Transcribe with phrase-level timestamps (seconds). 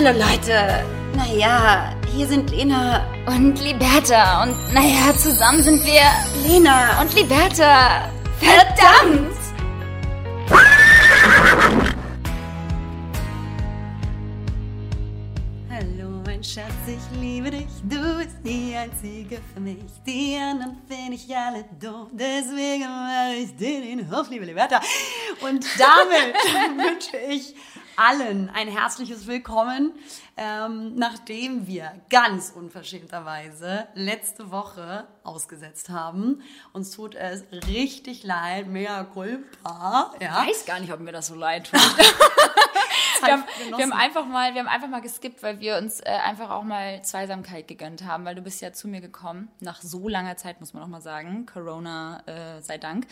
[0.00, 0.84] Hallo Leute.
[1.16, 4.44] Naja, hier sind Lena Und Liberta.
[4.44, 6.02] Und naja, zusammen sind wir
[6.46, 8.08] Lena und Liberta.
[8.38, 9.36] Verdammt!
[15.68, 19.78] Hallo mein Schatz, ich liebe dich, du bist die einzige für mich.
[20.06, 24.80] Die anderen finde ich alle doof, deswegen mache ich dir den Hof, liebe Liberta.
[25.40, 26.34] Und damit
[26.76, 27.56] wünsche ich
[27.98, 29.92] allen ein herzliches Willkommen,
[30.36, 36.40] ähm, nachdem wir ganz unverschämterweise letzte Woche ausgesetzt haben.
[36.72, 40.14] Uns tut es richtig leid, mea culpa.
[40.20, 40.44] Ja.
[40.44, 41.80] Ich weiß gar nicht, ob mir das so leid tut.
[43.20, 43.44] wir, haben,
[43.76, 46.62] wir, haben einfach mal, wir haben einfach mal geskippt, weil wir uns äh, einfach auch
[46.62, 50.60] mal Zweisamkeit gegönnt haben, weil du bist ja zu mir gekommen, nach so langer Zeit,
[50.60, 53.06] muss man auch mal sagen, Corona äh, sei Dank.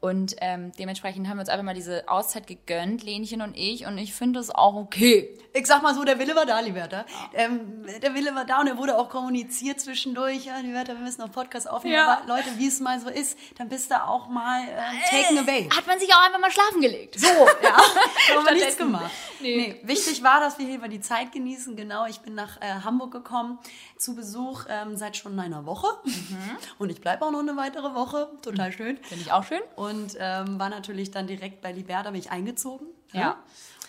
[0.00, 3.98] Und ähm, dementsprechend haben wir uns einfach mal diese Auszeit gegönnt, Lenchen und ich, und
[3.98, 5.36] ich finde es auch okay.
[5.54, 7.04] Ich sag mal so, der Wille war da, Liberta.
[7.34, 10.44] Ähm, der Wille war da und er wurde auch kommuniziert zwischendurch.
[10.44, 11.96] Ja, Liberta, wir müssen noch Podcast aufnehmen.
[11.96, 12.18] Ja.
[12.18, 15.68] Aber Leute, wie es mal so ist, dann bist du auch mal äh, taken away.
[15.68, 17.18] Hat man sich auch einfach mal schlafen gelegt.
[17.18, 17.76] So, ja.
[18.36, 19.10] haben wir nichts gemacht.
[19.40, 19.56] Nee.
[19.56, 19.80] Nee.
[19.82, 21.74] Wichtig war, dass wir hier mal die Zeit genießen.
[21.74, 23.58] Genau, ich bin nach äh, Hamburg gekommen
[23.98, 25.88] zu Besuch ähm, seit schon einer Woche.
[26.04, 26.56] Mhm.
[26.78, 28.28] Und ich bleibe auch noch eine weitere Woche.
[28.42, 28.96] Total schön.
[29.02, 29.60] Finde ich auch schön.
[29.76, 32.86] Und ähm, war natürlich dann direkt bei Liberta, bin ich eingezogen.
[33.12, 33.38] Ja.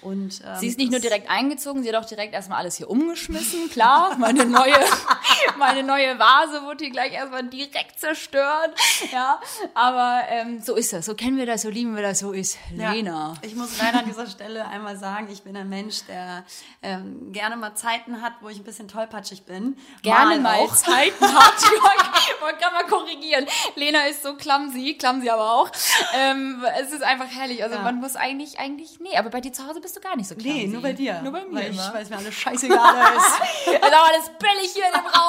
[0.02, 2.90] Und, ähm, Sie ist nicht nur direkt eingezogen, sie hat auch direkt erstmal alles hier
[2.90, 3.70] umgeschmissen.
[3.70, 4.74] Klar, meine neue,
[5.58, 8.72] meine neue Vase wurde hier gleich erstmal direkt zerstört.
[9.12, 9.40] Ja,
[9.74, 11.06] aber ähm, so ist das.
[11.06, 12.92] So kennen wir das, so lieben wir das, so ist Ja.
[12.92, 13.34] Lena.
[13.42, 16.44] Ich muss leider an dieser Stelle einmal sagen, ich bin ein Mensch, der
[16.82, 19.78] ähm, gerne mal Zeiten hat, wo ich ein bisschen tollpatschig bin.
[20.02, 20.76] Gerne mal auch.
[20.76, 21.54] Zeiten hat.
[22.42, 23.46] Wollte gerade mal korrigieren.
[23.76, 25.70] Lena ist so clumsy, clumsy aber auch.
[26.16, 27.64] Ähm, es ist einfach herrlich.
[27.64, 27.82] Also Ja.
[27.82, 30.36] man muss eigentlich, eigentlich, nee, aber bei dir zu Hause bist du gar nicht so
[30.36, 30.60] clumsy.
[30.60, 31.22] Nee, nur bei dir.
[31.22, 31.56] Nur bei mir.
[31.62, 33.84] Weil, ich, weil es mir alles scheißegal ist.
[33.84, 35.29] Auch alles billig hier in dem Raum.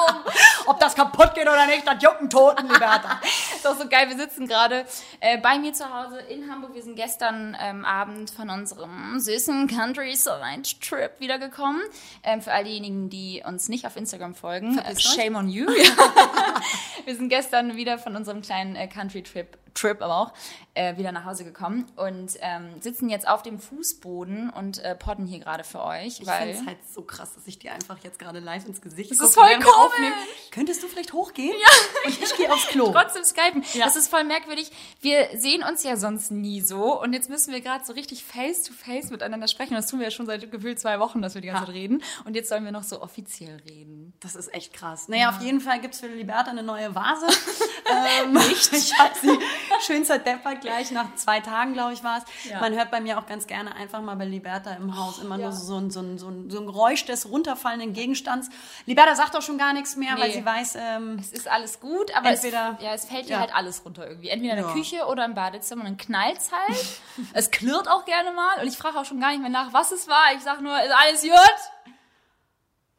[0.65, 3.19] Ob das kaputt geht oder nicht, das juckt einen Toten, Liberta.
[3.55, 4.09] ist auch so geil.
[4.09, 4.85] Wir sitzen gerade
[5.19, 6.73] äh, bei mir zu Hause in Hamburg.
[6.73, 11.81] Wir sind gestern ähm, Abend von unserem süßen Countryside-Trip wiedergekommen.
[12.23, 15.67] Ähm, für all diejenigen, die uns nicht auf Instagram folgen, äh, shame on you.
[17.05, 20.33] wir sind gestern wieder von unserem kleinen äh, Country-Trip, Trip aber auch,
[20.73, 25.25] äh, wieder nach Hause gekommen und ähm, sitzen jetzt auf dem Fußboden und äh, podden
[25.25, 26.19] hier gerade für euch.
[26.21, 29.11] Ich finde es halt so krass, dass ich dir einfach jetzt gerade live ins Gesicht
[29.11, 30.13] Das gucke, ist voll komisch.
[30.51, 31.53] Könntest du vielleicht hochgehen?
[31.59, 32.07] Ja.
[32.07, 32.91] Und ich gehe aufs Klo.
[32.91, 33.63] trotzdem skypen.
[33.73, 33.85] Ja.
[33.85, 34.71] Das ist voll merkwürdig.
[35.01, 38.63] Wir sehen uns ja sonst nie so und jetzt müssen wir gerade so richtig face
[38.63, 39.73] to face miteinander sprechen.
[39.73, 41.65] Das tun wir ja schon seit gefühlt zwei Wochen, dass wir die ganze Ja.
[41.67, 42.01] Zeit reden.
[42.25, 44.13] Und jetzt sollen wir noch so offiziell reden.
[44.19, 45.07] Das ist echt krass.
[45.07, 47.27] Naja, auf jeden Fall gibt's für Liberta eine neue Vase.
[48.23, 48.71] ähm, Nicht.
[48.81, 49.37] Ich habe sie
[49.81, 52.49] schön zerdeppert, gleich nach zwei Tagen, glaube ich, war es.
[52.49, 52.59] Ja.
[52.59, 55.43] Man hört bei mir auch ganz gerne einfach mal bei Liberta im Haus immer ja.
[55.47, 58.49] nur so ein, so, ein, so, ein, so ein Geräusch des runterfallenden Gegenstands.
[58.85, 60.33] Liberta sagt auch schon gar nichts mehr, weil Nee.
[60.35, 63.39] sie weiß, ähm, Es ist alles gut, aber Entweder- es, ja, es fällt dir ja.
[63.39, 64.29] halt alles runter irgendwie.
[64.29, 64.73] Entweder in der.
[64.73, 66.85] Küche oder im Badezimmer und dann knallt's halt.
[67.33, 69.91] es klirrt auch gerne mal und ich frage auch schon gar nicht mehr nach, was
[69.91, 70.33] es war.
[70.35, 71.90] Ich sag nur, ist alles gut?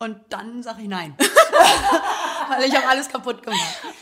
[0.02, 1.14] Und dann sage ich nein.
[2.48, 3.60] Weil ich habe alles kaputt gemacht.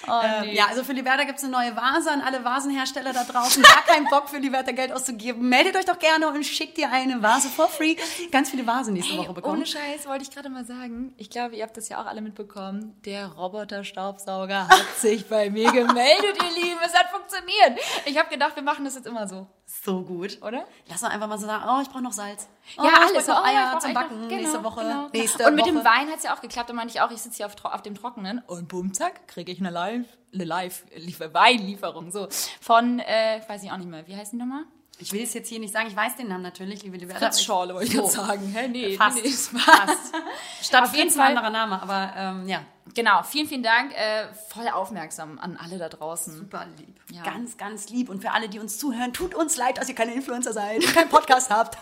[0.09, 0.55] ähm, nee.
[0.57, 3.63] Ja, also für Liberta gibt's eine neue Vase an alle Vasenhersteller da draußen.
[3.63, 5.47] Gar keinen Bock für Liberta Geld auszugeben.
[5.47, 7.97] Meldet euch doch gerne und schickt ihr eine Vase for free.
[8.33, 9.59] Ganz viele Vasen nächste Woche bekommen.
[9.59, 12.23] Ohne Scheiß wollte ich gerade mal sagen, ich glaube, ihr habt das ja auch alle
[12.23, 12.99] mitbekommen.
[13.05, 16.81] Der Roboterstaubsauger hat sich bei mir gemeldet, ihr Lieben.
[16.83, 17.79] Es hat funktioniert.
[18.07, 19.47] Ich habe gedacht, wir machen das jetzt immer so,
[19.85, 20.43] So gut.
[20.43, 20.65] oder?
[20.89, 22.49] Lass doch einfach mal so sagen, oh, ich brauche noch Salz.
[22.77, 23.27] Oh, ja, alles.
[23.27, 24.81] noch Oh, Eier zum Backen genau, nächste Woche.
[24.83, 25.09] genau.
[25.13, 25.73] Nächste und mit Woche.
[25.75, 26.69] dem Wein hat's ja auch geklappt.
[26.69, 29.53] Da meinte ich auch, ich sitze hier auf, auf dem Trockenen und bumm, zack, kriege
[29.53, 32.11] ich eine Live, eine Live -Liefer Weinlieferung.
[32.11, 32.29] So,
[32.61, 34.65] von, äh, weiß ich auch nicht mehr, wie heißt die nochmal?
[34.99, 37.21] Ich will es jetzt hier nicht sagen, ich weiß den Namen natürlich, liebe Liberta.
[37.21, 38.03] Fritz Schorle, wollte ich So.
[38.03, 38.53] gerade sagen.
[38.53, 38.69] Hä?
[38.69, 39.17] Nee, Fast.
[39.17, 40.15] nee, nee, es Fast.
[40.63, 41.29] Statt Auf jeden Fall.
[41.29, 42.61] anderer Name, aber ähm, ja.
[42.95, 43.93] Genau, vielen, vielen Dank.
[43.93, 46.37] Äh, voll aufmerksam an alle da draußen.
[46.37, 47.01] Super lieb.
[47.11, 47.23] Ja.
[47.23, 48.09] Ganz, ganz lieb.
[48.09, 50.95] Und für alle, die uns zuhören, tut uns leid, dass ihr keine Influencer seid und
[50.95, 51.79] keinen Podcast habt.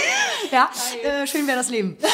[0.50, 0.70] ja,
[1.02, 1.96] äh, schön wäre das Leben.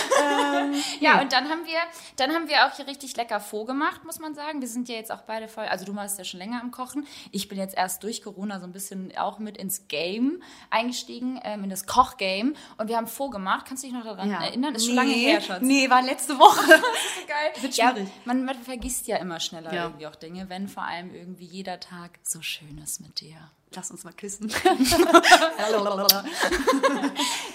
[1.01, 1.79] Ja, und dann haben wir,
[2.17, 4.61] dann haben wir auch hier richtig lecker vorgemacht, muss man sagen.
[4.61, 7.07] Wir sind ja jetzt auch beide voll, also du warst ja schon länger am Kochen.
[7.31, 11.65] Ich bin jetzt erst durch Corona so ein bisschen auch mit ins Game eingestiegen, ähm,
[11.65, 12.55] in das Kochgame.
[12.77, 13.67] Und wir haben vorgemacht.
[13.67, 14.75] Kannst du dich noch daran erinnern?
[14.75, 15.63] Ist schon lange her, Schatz.
[15.63, 16.67] Nee, war letzte Woche.
[16.67, 17.63] Geil.
[17.63, 18.09] Wird Ja, schwierig.
[18.45, 19.85] Man, man vergisst ja immer schneller Ja.
[19.85, 23.37] irgendwie auch Dinge, wenn vor allem irgendwie jeder Tag so schön ist mit dir.
[23.75, 24.51] Lass uns mal küssen.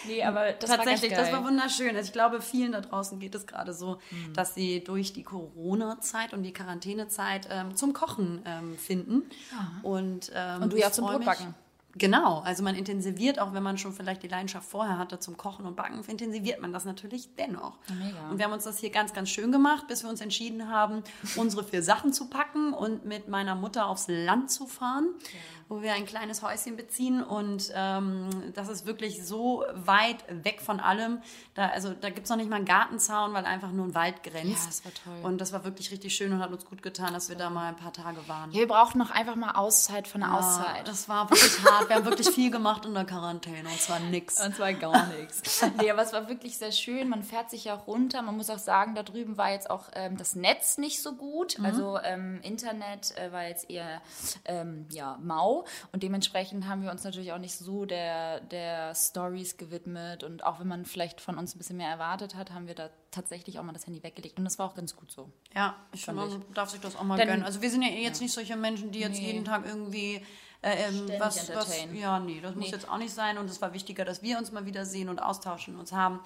[0.08, 1.96] Nee, aber das Tatsächlich, war das war wunderschön.
[1.96, 4.00] Also ich glaube, vielen da draußen geht es gerade so,
[4.34, 9.24] dass sie durch die Corona-Zeit und die Quarantänezeit ähm, zum Kochen ähm, finden.
[9.82, 11.56] Und, ähm, Und du ja zum freu mich- Brotbacken.
[11.95, 15.66] Genau, also man intensiviert, auch wenn man schon vielleicht die Leidenschaft vorher hatte zum Kochen
[15.66, 17.78] und Backen, intensiviert man das natürlich dennoch.
[17.90, 18.30] Mega.
[18.30, 21.04] Und wir haben uns das hier ganz, ganz schön gemacht, bis wir uns entschieden haben,
[21.36, 25.40] unsere vier Sachen zu packen und mit meiner Mutter aufs Land zu fahren, ja.
[25.74, 27.24] Wo wir ein kleines Häuschen beziehen.
[27.24, 31.22] Und ähm, das ist wirklich so weit weg von allem.
[31.56, 34.22] Da, also da gibt es noch nicht mal einen Gartenzaun, weil einfach nur ein Wald
[34.22, 34.64] grenzt.
[34.64, 35.20] Ja, das war toll.
[35.24, 37.70] Und das war wirklich richtig schön und hat uns gut getan, dass wir da mal
[37.70, 38.52] ein paar Tage waren.
[38.52, 40.88] Ja, wir brauchten noch einfach mal Auszeit von der ja, Auszeit.
[40.88, 41.90] Das war wirklich hart.
[41.90, 44.40] Wir haben wirklich viel gemacht in der Quarantäne und zwar nix.
[44.46, 45.64] Und zwar gar nichts.
[45.80, 47.10] Nee, aber es war wirklich sehr schön.
[47.10, 48.22] Man fährt sich ja runter.
[48.22, 51.58] Man muss auch sagen, da drüben war jetzt auch ähm, das Netz nicht so gut.
[51.58, 51.66] Mhm.
[51.66, 54.02] Also ähm, Internet äh, war jetzt eher
[54.46, 55.62] ähm, ja, mau.
[55.92, 60.24] Und dementsprechend haben wir uns natürlich auch nicht so der, der Stories gewidmet.
[60.24, 62.89] Und auch wenn man vielleicht von uns ein bisschen mehr erwartet hat, haben wir da
[63.12, 64.38] tatsächlich auch mal das Handy weggelegt.
[64.38, 65.30] Und das war auch ganz gut so.
[65.56, 67.44] Ja, ich finde, man darf sich das auch mal Denn, gönnen.
[67.44, 68.24] Also wir sind ja jetzt ja.
[68.24, 69.27] nicht solche Menschen, die jetzt nee.
[69.27, 70.21] jeden Tag irgendwie
[70.63, 72.62] äh, ähm, was, was, ja, nee, das nee.
[72.62, 73.38] muss jetzt auch nicht sein.
[73.38, 76.21] Und es war wichtiger, dass wir uns mal wieder sehen und austauschen und uns haben.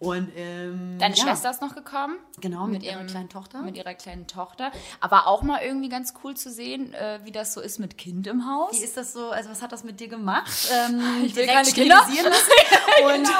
[0.00, 1.24] Und, ähm, Deine ja.
[1.24, 2.18] Schwester ist noch gekommen.
[2.40, 3.62] Genau, mit, mit ihrer kleinen Tochter.
[3.62, 4.70] Mit ihrer kleinen Tochter.
[5.00, 8.28] Aber auch mal irgendwie ganz cool zu sehen, äh, wie das so ist mit Kind
[8.28, 8.78] im Haus.
[8.78, 10.52] Wie ist das so, also was hat das mit dir gemacht?
[10.72, 12.00] Ähm, ich will keine Kinder.
[12.06, 13.30] Und genau.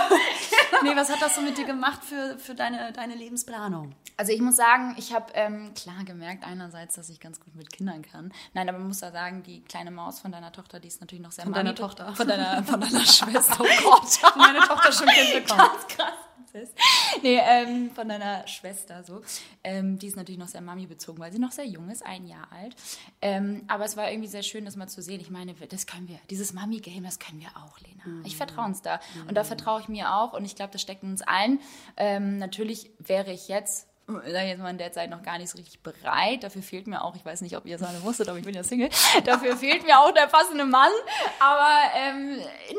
[0.83, 3.95] nee, was hat das so mit dir gemacht für, für deine, deine Lebensplanung?
[4.17, 7.73] Also ich muss sagen, ich habe ähm, klar gemerkt einerseits, dass ich ganz gut mit
[7.73, 8.33] Kindern kann.
[8.53, 11.23] Nein, aber man muss da sagen, die kleine Maus von deiner Tochter, die ist natürlich
[11.23, 12.13] noch sehr Von deiner Tochter?
[12.17, 13.59] Von deiner, von deiner Schwester.
[13.61, 14.37] Oh Gott.
[14.37, 15.71] Meine Tochter schon Kind bekommen.
[15.71, 16.15] Ganz krass.
[16.55, 16.75] Ist.
[17.23, 19.23] Nee, ähm, von deiner Schwester so.
[19.65, 22.27] Ähm, die ist natürlich noch sehr Mami bezogen, weil sie noch sehr jung ist, ein
[22.27, 22.77] Jahr alt.
[23.23, 25.21] Ähm, aber es war irgendwie sehr schön, das mal zu sehen.
[25.21, 28.05] Ich meine, das können wir, dieses Mami-Game, das können wir auch, Lena.
[28.05, 28.25] Mhm.
[28.25, 29.01] Ich vertraue uns da.
[29.15, 29.29] Mhm.
[29.29, 30.33] Und da vertraue ich mir auch.
[30.35, 31.61] Und ich glaube, das steckt in uns allen.
[31.97, 35.59] Ähm, natürlich wäre ich jetzt sag jetzt mal in der Zeit noch gar nicht so
[35.59, 36.43] richtig bereit.
[36.43, 38.55] Dafür fehlt mir auch, ich weiß nicht, ob ihr es alle wusstet, aber ich bin
[38.55, 38.89] ja Single.
[39.25, 40.91] Dafür fehlt mir auch der passende Mann.
[41.39, 42.39] Aber ähm,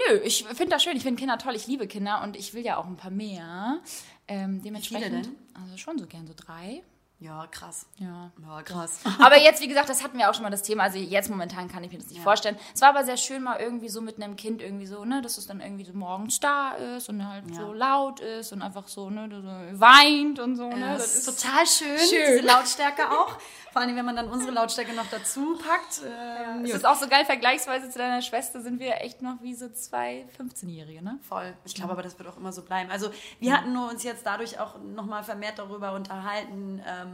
[0.10, 0.98] nö, ich finde das schön.
[0.98, 1.56] Ich finde Kinder toll.
[1.56, 3.80] Ich liebe Kinder und ich will ja auch ein paar mehr.
[4.28, 5.30] Ähm, dementsprechend.
[5.54, 6.81] Also schon so gern so drei.
[7.21, 7.86] Ja, krass.
[7.98, 8.31] Ja.
[8.42, 9.01] ja, krass.
[9.19, 10.83] Aber jetzt, wie gesagt, das hatten wir auch schon mal das Thema.
[10.83, 12.24] Also jetzt momentan kann ich mir das nicht ja.
[12.24, 12.57] vorstellen.
[12.74, 15.38] Es war aber sehr schön, mal irgendwie so mit einem Kind irgendwie so, ne, dass
[15.38, 17.56] es dann irgendwie so morgens da ist und halt ja.
[17.56, 20.94] so laut ist und einfach so, ne, so weint und so, ne.
[20.94, 22.38] Das, das ist total schön, schön.
[22.38, 23.38] Diese Lautstärke auch.
[23.71, 26.01] Vor allem, wenn man dann unsere Lautstärke noch dazu packt.
[26.04, 29.54] Ähm, es ist auch so geil, vergleichsweise zu deiner Schwester sind wir echt noch wie
[29.54, 31.19] so zwei 15-Jährige, ne?
[31.27, 31.54] Voll.
[31.66, 32.89] Ich glaube aber, das wird auch immer so bleiben.
[32.89, 37.09] Also wir hatten nur uns jetzt dadurch auch nochmal vermehrt darüber unterhalten, ähm,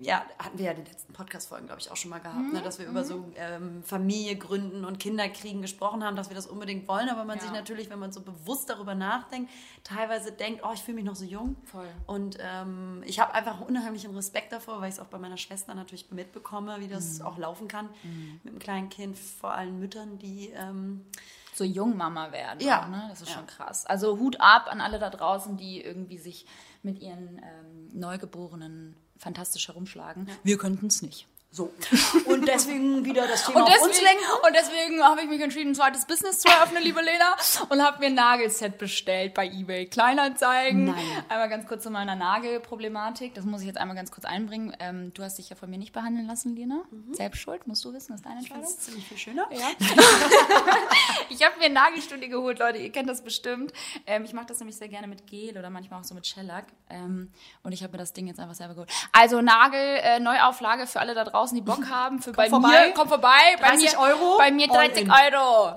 [0.00, 2.52] ja, hatten wir ja in den letzten Podcast-Folgen, glaube ich, auch schon mal gehabt, mhm.
[2.52, 2.92] ne, dass wir mhm.
[2.92, 7.24] über so ähm, Familie gründen und Kinderkriegen gesprochen haben, dass wir das unbedingt wollen, aber
[7.24, 7.42] man ja.
[7.42, 9.50] sich natürlich, wenn man so bewusst darüber nachdenkt,
[9.84, 11.56] teilweise denkt, oh, ich fühle mich noch so jung.
[11.64, 11.88] Voll.
[12.06, 15.74] Und ähm, ich habe einfach unheimlichen Respekt davor, weil ich es auch bei meiner Schwester
[15.74, 17.26] natürlich mitbekomme, wie das mhm.
[17.26, 18.40] auch laufen kann mhm.
[18.42, 21.04] mit einem kleinen Kind, vor allem Müttern, die ähm,
[21.54, 22.60] so Jungmama werden.
[22.60, 22.84] Ja.
[22.84, 23.06] Auch, ne?
[23.08, 23.34] Das ist ja.
[23.34, 23.86] schon krass.
[23.86, 26.46] Also Hut ab an alle da draußen, die irgendwie sich
[26.82, 30.26] mit ihren ähm, Neugeborenen fantastisch herumschlagen.
[30.26, 30.34] Ja.
[30.42, 31.26] Wir könnten es nicht.
[31.52, 31.72] So.
[32.26, 34.24] Und deswegen wieder das Thema deswegen, auf uns lenken.
[34.46, 37.34] Und deswegen habe ich mich entschieden, ein zweites Business zu eröffnen, liebe Lena,
[37.68, 40.84] und habe mir ein Nagelset bestellt bei eBay Kleinanzeigen.
[40.84, 41.24] Nein.
[41.28, 43.34] Einmal ganz kurz zu meiner Nagelproblematik.
[43.34, 44.76] Das muss ich jetzt einmal ganz kurz einbringen.
[44.78, 46.84] Ähm, du hast dich ja von mir nicht behandeln lassen, Lena.
[46.88, 47.14] Mhm.
[47.14, 48.62] Selbst schuld, musst du wissen, das ist deine Entscheidung.
[48.62, 49.48] Das ist ziemlich viel schöner.
[49.50, 49.70] Ja.
[51.30, 52.78] ich habe mir ein Nagelstudio geholt, Leute.
[52.78, 53.72] Ihr kennt das bestimmt.
[54.06, 56.66] Ähm, ich mache das nämlich sehr gerne mit Gel oder manchmal auch so mit Shellac.
[56.88, 57.32] Ähm,
[57.64, 58.90] und ich habe mir das Ding jetzt einfach selber geholt.
[59.10, 62.86] Also Nagel, äh, Neuauflage für alle da draußen draußen, die Bock haben, für bei vorbei.
[62.86, 63.56] mir, komm vorbei.
[63.60, 64.38] Bei mir, Euro.
[64.38, 65.74] Bei mir 30 Euro.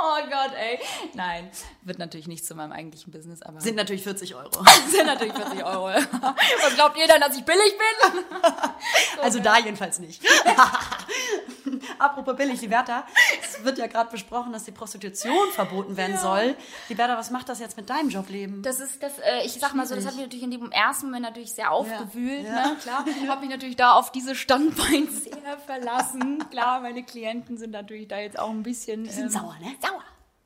[0.00, 0.78] Oh Gott, ey.
[1.14, 1.50] Nein,
[1.82, 3.60] wird natürlich nicht zu meinem eigentlichen Business, aber.
[3.60, 4.50] Sind natürlich 40 Euro.
[4.88, 5.86] sind natürlich 40 Euro.
[6.62, 8.22] Was glaubt ihr dann, dass ich billig bin?
[9.16, 10.22] so also da jedenfalls nicht.
[11.98, 13.04] Apropos billig, Liberta,
[13.42, 16.20] es wird ja gerade besprochen, dass die Prostitution verboten werden ja.
[16.20, 16.56] soll.
[16.88, 18.62] Liberta, was macht das jetzt mit deinem Jobleben?
[18.62, 21.06] Das ist das, äh, ich sag mal so, das hat mich natürlich in dem ersten
[21.06, 22.68] Moment natürlich sehr aufgewühlt, ja.
[22.68, 22.76] ne?
[22.80, 23.04] Klar.
[23.22, 23.28] Ja.
[23.28, 26.44] Habe mich natürlich da auf diese Standbein sehr verlassen.
[26.50, 29.04] Klar, meine Klienten sind natürlich da jetzt auch ein bisschen.
[29.04, 29.74] Die sind ähm, sauer, ne?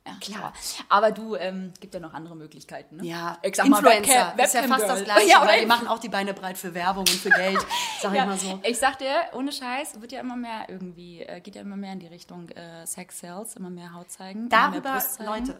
[0.05, 0.53] Ja, klar.
[0.89, 2.97] Aber du, ähm, gibt ja noch andere Möglichkeiten.
[2.97, 3.05] Ne?
[3.05, 5.57] Ja, ich sag Influencer, mal, Webcam, Webcam ist ja fast das Gleiche, ja, oder?
[5.57, 7.65] die machen auch die Beine breit für Werbung und für Geld,
[8.01, 8.59] sag ja, ich mal so.
[8.63, 11.93] Ich sag dir, ohne Scheiß, wird ja immer mehr irgendwie, äh, geht ja immer mehr
[11.93, 14.49] in die Richtung äh, Sex Sales, immer mehr Haut zeigen.
[14.49, 15.57] Darüber, Leute,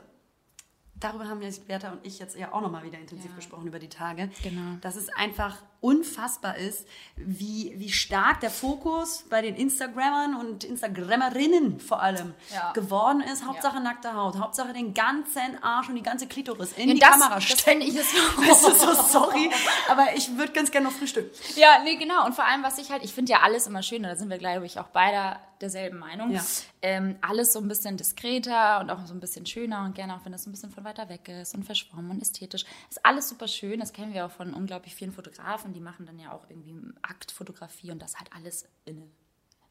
[1.04, 3.36] darüber haben jetzt Bertha und ich jetzt ja auch nochmal wieder intensiv ja.
[3.36, 4.30] gesprochen über die Tage.
[4.42, 4.78] Genau.
[4.82, 11.82] Dass es einfach unfassbar ist, wie, wie stark der Fokus bei den Instagrammern und Instagrammerinnen
[11.82, 12.72] vor allem ja.
[12.72, 13.46] geworden ist.
[13.46, 13.82] Hauptsache ja.
[13.82, 17.42] nackte Haut, Hauptsache den ganzen Arsch und die ganze Klitoris in ja, die das, Kamera
[17.42, 17.82] stecken.
[17.82, 19.50] Das ich es weißt du, so sorry,
[19.90, 21.30] aber ich würde ganz gerne noch frühstücken.
[21.56, 22.26] Ja, nee, genau.
[22.26, 24.38] Und vor allem, was ich halt, ich finde ja alles immer schön, da sind wir,
[24.38, 26.32] glaube ich, auch beide derselben Meinung.
[26.32, 26.44] Ja.
[26.82, 30.26] Ähm, alles so ein bisschen diskreter und auch so ein bisschen schöner und gerne auch,
[30.26, 32.66] wenn das so ein bisschen von weiter weg ist und verschwommen und ästhetisch.
[32.90, 33.80] Ist alles super schön.
[33.80, 35.74] Das kennen wir auch von unglaublich vielen Fotografen.
[35.74, 39.06] Die machen dann ja auch irgendwie Aktfotografie und das halt alles in a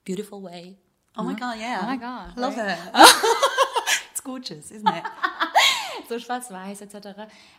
[0.04, 0.76] beautiful way.
[1.16, 1.80] Oh my God, yeah.
[1.82, 2.37] Oh my God.
[2.37, 2.78] Love right?
[2.78, 2.94] it.
[4.11, 5.04] It's gorgeous, isn't it?
[6.12, 7.09] so schwarz-weiß etc.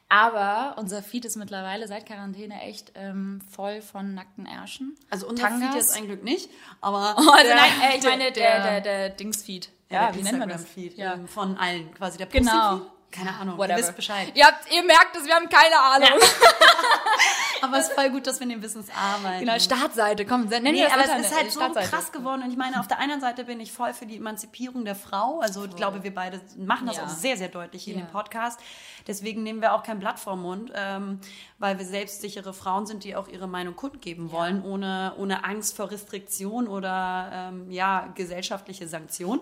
[0.10, 4.96] Aber unser Feed ist mittlerweile seit Quarantäne echt ähm, voll von nackten Ärschen.
[5.10, 5.68] Also unser Tangas.
[5.70, 6.50] Feed jetzt ein Glück nicht,
[6.82, 9.70] aber Oh, also der- nein, äh, ich der- meine der, der, der, Dings-Feed.
[9.90, 10.62] Ja, der wie nennt man das?
[10.62, 11.14] Instagram-Feed Ja.
[11.14, 12.82] ähm, von allen, quasi der Genau.
[13.14, 13.78] Keine Ahnung, Whatever.
[13.80, 14.32] ihr wisst Bescheid.
[14.34, 16.20] Ihr, habt, ihr merkt es, wir haben keine Ahnung.
[17.62, 19.46] Aber es ist voll gut, dass wir in dem Business arbeiten.
[19.46, 21.90] Genau, Startseite, komm, nenn Nee, das aber Internet, es ist halt so Startseite.
[21.90, 22.44] krass geworden.
[22.44, 25.40] Und ich meine, auf der einen Seite bin ich voll für die Emanzipierung der Frau.
[25.40, 27.04] Also ich glaube, wir beide machen das Ja.
[27.06, 28.06] auch sehr, sehr deutlich hier in Ja.
[28.06, 28.60] dem Podcast.
[29.08, 31.20] Deswegen nehmen wir auch kein Blatt vorm Mund, ähm,
[31.60, 35.90] weil wir selbstsichere Frauen sind, die auch ihre Meinung kundgeben wollen, ohne, ohne Angst vor
[35.90, 39.40] Restriktion oder ähm, ja, gesellschaftliche Sanktion.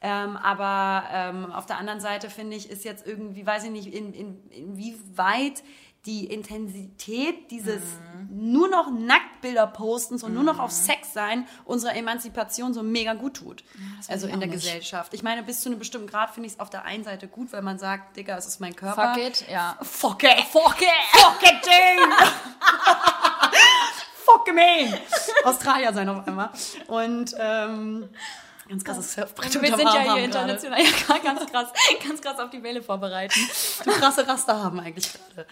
[0.00, 3.92] Ähm, aber ähm, auf der anderen Seite finde ich, ist jetzt irgendwie, weiß ich nicht,
[3.92, 5.62] in, in, inwieweit
[6.06, 7.82] die Intensität dieses
[8.30, 13.34] nur noch Nacktbilder postens und nur noch auf Sex sein unserer Emanzipation so mega gut
[13.34, 13.64] tut.
[14.06, 14.62] also ich in der nicht.
[14.62, 15.14] Gesellschaft.
[15.14, 17.52] Ich meine, bis zu einem bestimmten Grad finde ich es auf der einen Seite gut,
[17.52, 19.14] weil man sagt, Digga, es ist mein Körper.
[19.14, 19.76] Fuck it, ja.
[19.82, 20.40] Fuck it.
[20.52, 20.88] Fuck it.
[21.12, 22.12] Fuck it, Jane.
[24.24, 25.00] Fuck me.
[25.44, 26.50] Australier sein auf einmal.
[26.86, 28.08] Und ähm,
[28.68, 31.68] ganz krasses Surfbrett Wir unterm sind ja hier international ja, ganz krass,
[32.06, 33.38] ganz krass auf die Welle vorbereiten.
[33.84, 35.46] Du krasse Raster haben eigentlich gerade.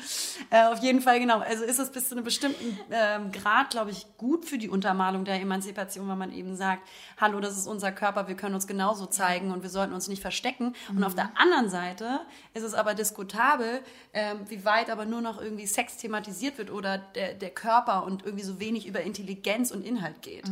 [0.51, 1.39] Äh, auf jeden Fall, genau.
[1.41, 5.25] Also ist es bis zu einem bestimmten ähm, Grad, glaube ich, gut für die Untermalung
[5.25, 6.87] der Emanzipation, wenn man eben sagt,
[7.21, 10.23] hallo, das ist unser Körper, wir können uns genauso zeigen und wir sollten uns nicht
[10.23, 10.75] verstecken.
[10.89, 12.21] Und auf der anderen Seite
[12.53, 13.81] ist es aber diskutabel,
[14.13, 18.25] ähm, wie weit aber nur noch irgendwie Sex thematisiert wird oder der, der Körper und
[18.25, 20.45] irgendwie so wenig über Intelligenz und Inhalt geht.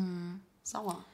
[0.63, 1.05] Sauer.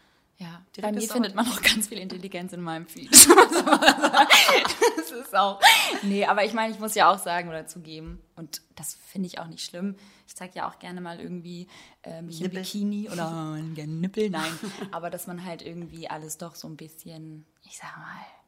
[0.40, 3.11] Ja, Direkt bei mir findet man auch ganz viel Intelligenz in meinem Feed.
[3.12, 5.61] das ist auch.
[6.02, 9.40] Nee, aber ich meine, ich muss ja auch sagen oder zugeben, und das finde ich
[9.40, 9.97] auch nicht schlimm.
[10.28, 11.66] Ich zeige ja auch gerne mal irgendwie
[12.04, 12.59] äh, mich Nippel.
[12.59, 14.52] im Bikini oder gerne Nippel, nein.
[14.92, 18.07] aber dass man halt irgendwie alles doch so ein bisschen, ich sag mal,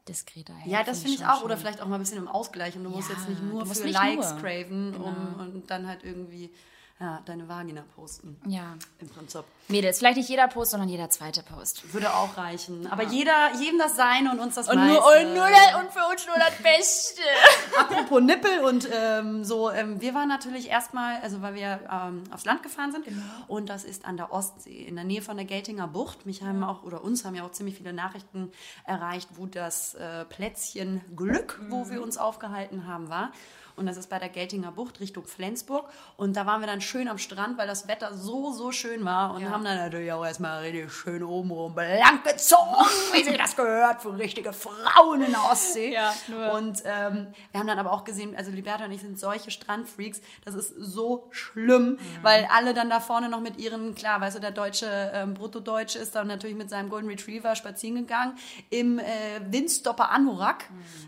[0.08, 0.72] diskreter hält.
[0.72, 1.42] Ja, das finde ich schon auch.
[1.42, 1.62] Oder schön.
[1.62, 2.76] vielleicht auch mal ein bisschen im Ausgleich.
[2.76, 4.40] Und du musst Ja, jetzt nicht nur musst für nicht Likes nur.
[4.40, 5.04] craven Genau.
[5.04, 6.50] um, und dann halt irgendwie
[7.00, 8.38] ja, deine Vagina posten.
[8.46, 8.74] Ja.
[8.98, 9.42] Im Prinzip.
[9.68, 11.94] Mädels, vielleicht nicht jeder Post, sondern jeder zweite Post.
[11.94, 12.86] Würde auch reichen.
[12.88, 14.92] Aber jeder, jedem das Seine und uns das Und, Meiste.
[14.94, 17.22] nur, und, nur das, und für uns nur das Beste.
[17.78, 22.44] Apropos Nippel und ähm, so, ähm, wir waren natürlich erstmal, also weil wir ähm, aufs
[22.44, 23.22] Land gefahren sind Genau.
[23.48, 26.26] und das ist an der Ostsee, in der Nähe von der Geltinger Bucht.
[26.26, 28.50] Mich haben auch, oder uns haben ja auch ziemlich viele Nachrichten
[28.84, 31.90] erreicht, wo das äh, Plätzchen Glück, wo Mhm.
[31.90, 33.30] wir uns aufgehalten haben, war.
[33.76, 35.88] Und das ist bei der Geltinger Bucht Richtung Flensburg.
[36.16, 39.34] Und da waren wir dann schön am Strand, weil das Wetter so, so schön war.
[39.34, 39.50] Und Ja.
[39.50, 44.02] haben dann natürlich auch erstmal richtig schön oben rum blank gezogen, wie sich das gehört,
[44.02, 45.92] für richtige Frauen in der Ostsee.
[45.92, 46.12] Ja.
[46.52, 50.20] Und ähm, wir haben dann aber auch gesehen, also Liberta und ich sind solche Strandfreaks,
[50.44, 54.40] das ist so schlimm, weil alle dann da vorne noch mit ihren, klar, weißt du,
[54.40, 58.36] der deutsche ähm, Bruttodeutsche ist dann natürlich mit seinem Golden Retriever spazieren gegangen
[58.70, 59.04] im äh,
[59.50, 60.64] Windstopper Anorak.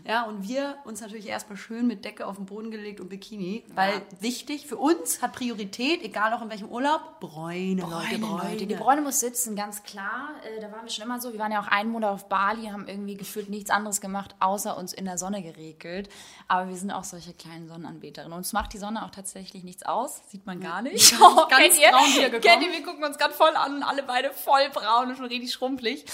[0.07, 3.63] Ja, und wir uns natürlich erstmal schön mit Decke auf den Boden gelegt und Bikini,
[3.75, 8.49] weil wichtig für uns hat Priorität, egal auch in welchem Urlaub, Bräune, Leute, Bräune.
[8.51, 10.29] Leute, die Bräune muss sitzen, ganz klar.
[10.43, 11.33] Äh, da waren wir schon immer so.
[11.33, 14.77] Wir waren ja auch einen Monat auf Bali, haben irgendwie gefühlt nichts anderes gemacht, außer
[14.77, 16.09] uns in der Sonne geregelt.
[16.47, 18.37] Aber wir sind auch solche kleinen Sonnenanbeterinnen.
[18.37, 20.21] Uns macht die Sonne auch tatsächlich nichts aus.
[20.29, 20.99] Sieht man gar nicht.
[21.07, 21.89] sind ganz kennt ihr?
[21.89, 22.41] braun wiedergekommen.
[22.41, 22.71] Kennt ihr?
[22.71, 26.05] Wir gucken uns gerade voll an, alle beide voll braun und schon richtig schrumpelig.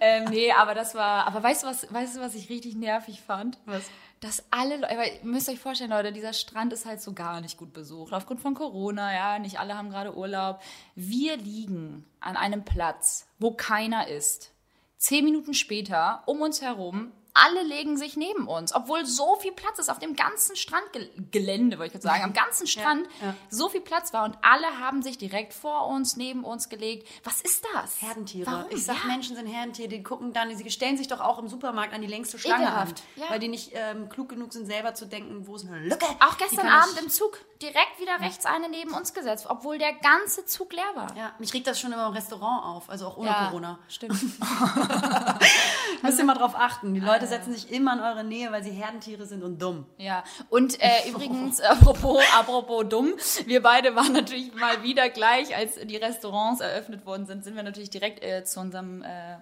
[0.00, 3.20] Ähm, nee, aber das war, aber weißt du was, weißt du, was ich richtig nervig
[3.20, 3.58] fand?
[3.66, 3.84] Was?
[4.20, 7.58] Dass alle Leute, ihr müsst euch vorstellen, Leute, dieser Strand ist halt so gar nicht
[7.58, 8.12] gut besucht.
[8.14, 10.60] Aufgrund von Corona, ja, nicht alle haben gerade Urlaub.
[10.94, 14.52] Wir liegen an einem Platz, wo keiner ist.
[14.96, 19.78] Zehn Minuten später, um uns herum, alle legen sich neben uns, obwohl so viel Platz
[19.78, 23.34] ist auf dem ganzen Strandgelände, wollte ich sagen, am ganzen Strand ja.
[23.50, 27.06] so viel Platz war und alle haben sich direkt vor uns, neben uns gelegt.
[27.24, 28.00] Was ist das?
[28.00, 28.50] Herdentiere.
[28.50, 28.70] Warum?
[28.70, 29.06] Ich sag, ja.
[29.06, 32.06] Menschen sind Herdentiere, die gucken dann, sie stellen sich doch auch im Supermarkt an die
[32.06, 33.30] längste Schlange Ekelhaft, an, ja.
[33.30, 36.06] weil die nicht ähm, klug genug sind, selber zu denken, wo ist eine Lücke.
[36.20, 40.44] Auch gestern Abend im Zug direkt wieder rechts eine neben uns gesetzt, obwohl der ganze
[40.46, 41.16] Zug leer war.
[41.16, 43.78] Ja, mich regt das schon immer im Restaurant auf, also auch ohne Corona.
[43.88, 44.20] Stimmt.
[46.02, 46.94] Müsst ihr mal drauf achten.
[46.94, 49.86] Die Leute setzen sich immer in eure Nähe, weil sie Herdentiere sind und dumm.
[49.98, 53.14] Ja, und äh, übrigens, apropos, apropos dumm,
[53.46, 57.62] wir beide waren natürlich mal wieder gleich, als die Restaurants eröffnet worden sind, sind wir
[57.62, 59.36] natürlich direkt äh, zu unserem, äh,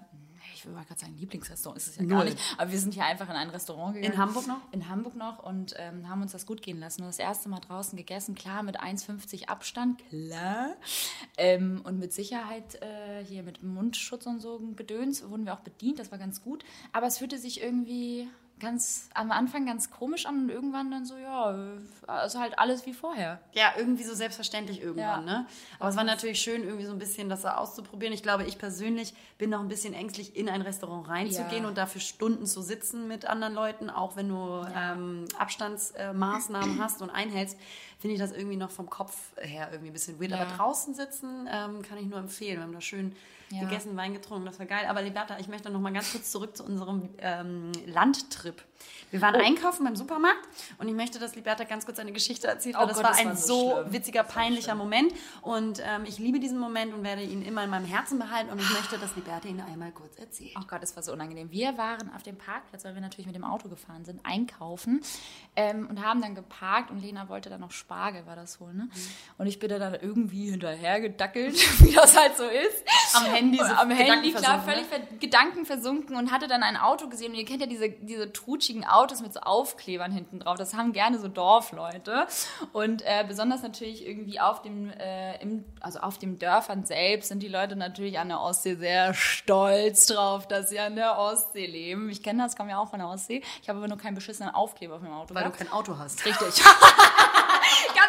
[0.71, 2.31] ich wollte gerade sagen, Lieblingsrestaurant ist es ja gar Null.
[2.31, 2.39] nicht.
[2.59, 4.13] Aber wir sind hier einfach in ein Restaurant gegangen.
[4.13, 4.61] In Hamburg noch?
[4.73, 7.03] In Hamburg noch und ähm, haben uns das gut gehen lassen.
[7.03, 10.75] Und das erste Mal draußen gegessen, klar, mit 1,50 Abstand, klar.
[11.37, 15.99] Ähm, und mit Sicherheit äh, hier mit Mundschutz und so Gedöns wurden wir auch bedient,
[15.99, 16.65] das war ganz gut.
[16.93, 18.29] Aber es fühlte sich irgendwie
[18.65, 21.55] ganz am Anfang ganz komisch an und irgendwann dann so, ja,
[22.07, 23.41] also halt alles wie vorher.
[23.53, 25.41] Ja, irgendwie so selbstverständlich irgendwann, ja.
[25.41, 25.47] ne?
[25.79, 28.13] Aber es war natürlich schön, irgendwie so ein bisschen das auszuprobieren.
[28.13, 31.69] Ich glaube, ich persönlich bin noch ein bisschen ängstlich, in ein Restaurant reinzugehen ja.
[31.69, 34.93] und dafür Stunden zu sitzen mit anderen Leuten, auch wenn du ja.
[34.93, 37.59] ähm, Abstandsmaßnahmen hast und einhältst,
[37.99, 40.33] finde ich das irgendwie noch vom Kopf her irgendwie ein bisschen weird.
[40.33, 42.57] Aber draußen sitzen ähm, kann ich nur empfehlen.
[42.57, 43.15] Wir haben da schön
[43.51, 43.61] ja.
[43.61, 44.87] gegessen, Wein getrunken, das war geil.
[44.89, 48.63] Aber Liberta, ich möchte noch mal ganz kurz zurück zu unserem ähm, Landtrip.
[49.11, 49.45] Wir waren oh.
[49.45, 50.41] einkaufen beim Supermarkt
[50.79, 53.11] und ich möchte, dass Liberta ganz kurz eine Geschichte erzählt, weil oh das Gott, war
[53.13, 55.13] das ein war so, so witziger, peinlicher Moment.
[55.41, 58.61] Und ähm, ich liebe diesen Moment und werde ihn immer in meinem Herzen behalten und
[58.61, 60.57] ich möchte, dass Liberta ihn einmal kurz erzählt.
[60.59, 61.51] Oh Gott, das war so unangenehm.
[61.53, 65.01] Wir waren auf dem Parkplatz, weil wir natürlich mit dem Auto gefahren sind, einkaufen
[65.55, 68.85] ähm, und haben dann geparkt und Lena wollte dann noch Spargel, war das wohl, ne?
[68.85, 68.91] Mhm.
[69.39, 72.85] Und ich bin dann irgendwie hinterher gedackelt, wie das halt so ist.
[73.15, 75.19] Am Handy so Am Handy, klar, völlig ne?
[75.21, 78.33] Gedanken versunken und hatte dann ein Auto gesehen und ihr kennt ja diese, diese
[78.75, 80.57] trutschigen Autos mit so Aufklebern hinten drauf.
[80.57, 82.27] Das haben gerne so Dorfleute.
[82.73, 87.43] Und äh, besonders natürlich irgendwie auf dem, äh, im, also auf dem Dörfern selbst sind
[87.43, 92.11] die Leute natürlich an der Ostsee sehr stolz drauf, dass sie an der Ostsee leben.
[92.11, 93.43] Ich kenne das, komme ja auch von der Ostsee.
[93.63, 95.35] Ich habe aber nur keinen beschissenen Aufkleber auf dem Auto.
[95.35, 95.61] Weil gehabt.
[95.61, 96.25] du kein Auto hast.
[96.25, 96.65] Richtig.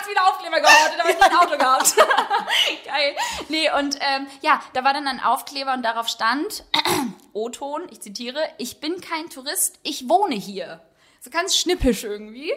[0.05, 1.95] Ganz viele Aufkleber gehortet, aber ich kein Auto gehabt.
[2.85, 3.15] Geil.
[3.49, 6.63] Nee, und ähm, ja, da war dann ein Aufkleber und darauf stand,
[7.33, 10.81] O-Ton, ich zitiere, ich bin kein Tourist, ich wohne hier
[11.25, 12.53] so ganz schnippisch irgendwie.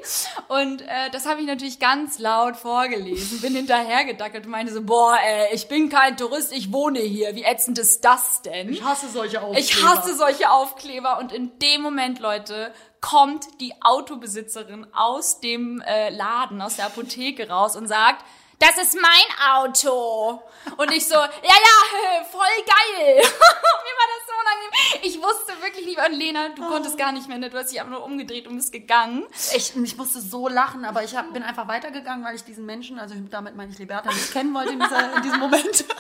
[0.49, 5.17] Und äh, das habe ich natürlich ganz laut vorgelesen, bin hinterhergedackelt und meinte so, boah,
[5.25, 7.35] ey, ich bin kein Tourist, ich wohne hier.
[7.35, 8.71] Wie ätzend ist das denn?
[8.71, 9.59] Ich hasse solche Aufkleber.
[9.59, 11.19] Ich hasse solche Aufkleber.
[11.19, 17.49] Und in dem Moment, Leute, kommt die Autobesitzerin aus dem äh, Laden, aus der Apotheke
[17.49, 18.25] raus und sagt,
[18.59, 20.43] das ist mein Auto.
[20.77, 23.17] Und ich so, ja, ja, voll geil.
[23.17, 25.01] Mir war das so unangenehm.
[25.03, 26.69] Ich wusste wirklich nicht, und Lena, du oh.
[26.69, 27.51] konntest gar nicht mehr, ne?
[27.51, 29.25] du hast dich einfach nur umgedreht und bist gegangen.
[29.55, 32.99] Ich, ich musste so lachen, aber ich hab, bin einfach weitergegangen, weil ich diesen Menschen,
[32.99, 35.85] also damit meine ich Liberta, nicht kennen wollte in, dieser, in diesem Moment.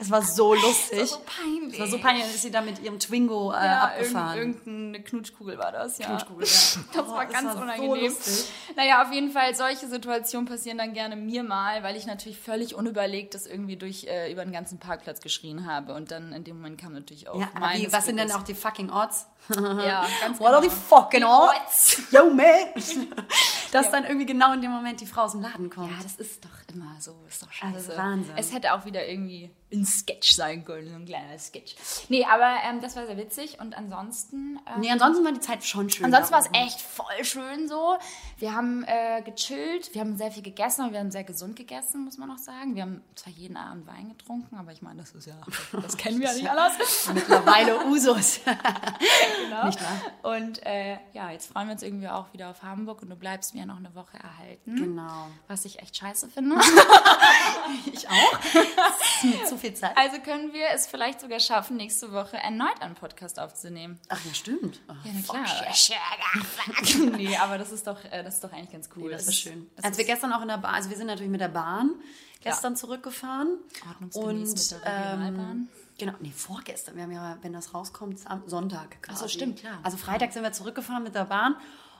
[0.00, 0.98] Es war so lustig.
[1.00, 1.74] Es war so peinlich.
[1.74, 4.38] Es war so peinlich, dann ist sie da mit ihrem Twingo äh, ja, abgefahren.
[4.38, 6.06] irgendeine Knutschkugel war das, ja.
[6.06, 6.52] Knutschkugel, ja.
[6.92, 8.12] Das war oh, ganz das war unangenehm.
[8.12, 8.44] So
[8.76, 12.38] naja, auf jeden Fall, solche Situationen passieren dann gerne mir mal, weil ich ich natürlich
[12.38, 15.94] völlig unüberlegt das irgendwie durch äh, über den ganzen Parkplatz geschrien habe.
[15.94, 18.42] Und dann in dem Moment kam natürlich auch ja, aber wie, Was sind denn auch
[18.42, 19.26] die fucking Odds?
[19.48, 20.58] ja, ganz What genau.
[20.58, 22.02] are the fucking odds?
[22.10, 22.46] Yo, man!
[23.72, 23.90] Dass ja.
[23.90, 25.90] dann irgendwie genau in dem Moment die Frau aus dem Laden kommt.
[25.90, 27.24] Ja, das ist doch immer so.
[27.28, 27.74] Ist doch scheiße.
[27.74, 28.34] Das ist Wahnsinn.
[28.36, 31.74] Es hätte auch wieder irgendwie ein Sketch sein können, so ein kleiner Sketch.
[32.08, 34.58] Nee, aber ähm, das war sehr witzig und ansonsten.
[34.66, 36.06] Ähm, nee, ansonsten war die Zeit schon schön.
[36.06, 37.96] Ansonsten war es echt voll schön so.
[38.38, 42.04] Wir haben äh, gechillt, wir haben sehr viel gegessen und wir haben sehr gesund gegessen,
[42.04, 42.74] muss man noch sagen.
[42.74, 45.34] Wir haben zwar jeden Abend Wein getrunken, aber ich meine, das ist ja,
[45.72, 47.10] das kennen wir ja nicht alles.
[47.12, 48.40] Mittlerweile Usus.
[49.44, 49.66] genau.
[49.66, 50.34] Nicht wahr?
[50.36, 53.54] Und äh, ja, jetzt freuen wir uns irgendwie auch wieder auf Hamburg und du bleibst
[53.54, 54.76] mir noch eine Woche erhalten.
[54.76, 55.28] Genau.
[55.48, 56.56] Was ich echt scheiße finde.
[57.92, 58.38] ich auch.
[58.76, 59.96] Das ist mir zu viel Zeit.
[59.96, 63.98] Also können wir es vielleicht sogar schaffen, nächste Woche erneut einen Podcast aufzunehmen.
[64.08, 64.80] Ach ja, stimmt.
[64.88, 67.10] Oh, ja, na klar.
[67.16, 69.04] nee, aber das ist doch, äh, das ist doch eigentlich ganz cool.
[69.04, 69.70] Nee, das, ist schön.
[69.76, 71.94] Das Als wir gestern auch in der Bahn, also wir sind natürlich mit der Bahn
[72.42, 72.78] gestern ja.
[72.78, 73.58] zurückgefahren.
[74.14, 75.50] Und mit der Regionalbahn.
[75.50, 76.96] Ähm, Genau, nee, vorgestern.
[76.96, 79.16] Wir haben ja, wenn das rauskommt, am Sonntag quasi.
[79.16, 79.78] Achso, stimmt, klar.
[79.84, 81.54] Also Freitag sind wir zurückgefahren mit der Bahn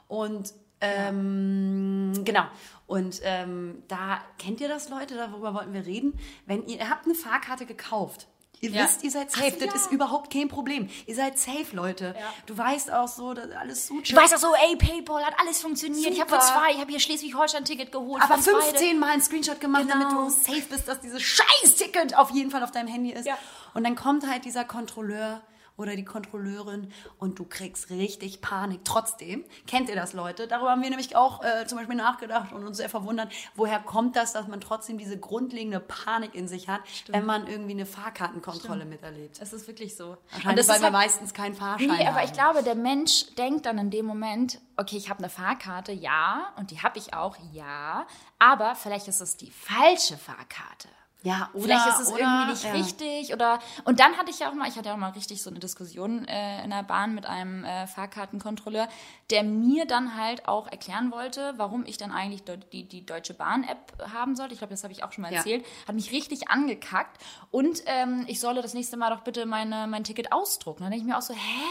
[0.08, 2.22] und ähm, ja.
[2.22, 2.44] genau.
[2.86, 5.14] Und ähm, da kennt ihr das, Leute?
[5.14, 6.18] Darüber wollten wir reden.
[6.46, 8.28] Wenn ihr, ihr habt eine Fahrkarte gekauft.
[8.60, 8.84] Ihr ja.
[8.84, 9.52] wisst, ihr seid safe.
[9.54, 9.74] Ach, das ja.
[9.74, 10.88] ist überhaupt kein Problem.
[11.06, 12.14] Ihr seid safe, Leute.
[12.18, 12.32] Ja.
[12.46, 14.00] Du weißt auch so, dass alles so.
[14.00, 16.02] Du weißt auch so, ey, PayPal hat alles funktioniert.
[16.02, 16.14] Super.
[16.14, 18.22] Ich habe für zwei, ich habe hier Schleswig-Holstein-Ticket geholt.
[18.22, 18.94] Aber 15 beide.
[18.98, 19.94] Mal einen Screenshot gemacht, genau.
[19.94, 23.28] damit du safe bist, dass dieses Scheiß-Ticket auf jeden Fall auf deinem Handy ist.
[23.74, 25.42] Und dann kommt halt dieser Kontrolleur
[25.76, 28.80] oder die Kontrolleurin und du kriegst richtig Panik.
[28.84, 30.46] Trotzdem, kennt ihr das, Leute?
[30.46, 34.16] Darüber haben wir nämlich auch äh, zum Beispiel nachgedacht und uns sehr verwundert, woher kommt
[34.16, 37.16] das, dass man trotzdem diese grundlegende Panik in sich hat, Stimmt.
[37.16, 38.90] wenn man irgendwie eine Fahrkartenkontrolle Stimmt.
[38.90, 39.38] miterlebt.
[39.40, 40.16] Es ist wirklich so.
[40.30, 43.90] Wahrscheinlich, weil wir meistens keinen Fahrschein nee, aber ich glaube, der Mensch denkt dann in
[43.90, 48.06] dem Moment, okay, ich habe eine Fahrkarte, ja, und die habe ich auch, ja,
[48.38, 50.88] aber vielleicht ist es die falsche Fahrkarte.
[51.24, 52.72] Ja, oder, vielleicht ist es oder, irgendwie nicht ja.
[52.72, 55.42] richtig oder und dann hatte ich ja auch mal, ich hatte ja auch mal richtig
[55.42, 58.88] so eine Diskussion äh, in der Bahn mit einem äh, Fahrkartenkontrolleur,
[59.30, 64.10] der mir dann halt auch erklären wollte, warum ich dann eigentlich die, die Deutsche Bahn-App
[64.12, 64.52] haben sollte.
[64.52, 65.62] Ich glaube, das habe ich auch schon mal erzählt.
[65.62, 65.88] Ja.
[65.88, 70.04] Hat mich richtig angekackt und ähm, ich solle das nächste Mal doch bitte meine, mein
[70.04, 70.82] Ticket ausdrucken.
[70.82, 71.62] Dann denke ich mir auch so, hä?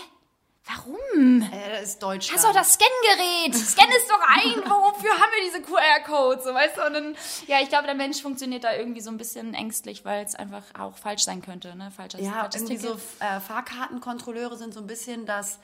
[0.66, 1.42] Warum?
[1.42, 2.32] Äh, das ist Deutsch.
[2.32, 3.54] Hast doch das Scan-Gerät.
[3.56, 4.64] Scan es doch ein.
[4.64, 6.46] Wofür haben wir diese QR-Codes?
[6.46, 6.86] So, weißt du?
[6.86, 7.16] Und dann,
[7.48, 10.64] ja, ich glaube, der Mensch funktioniert da irgendwie so ein bisschen ängstlich, weil es einfach
[10.80, 11.76] auch falsch sein könnte.
[11.76, 11.92] Ne?
[11.92, 13.00] Falsches, ja, falsches irgendwie Ticket.
[13.20, 15.60] so äh, Fahrkartenkontrolleure sind so ein bisschen das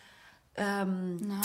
[0.55, 1.41] ähm,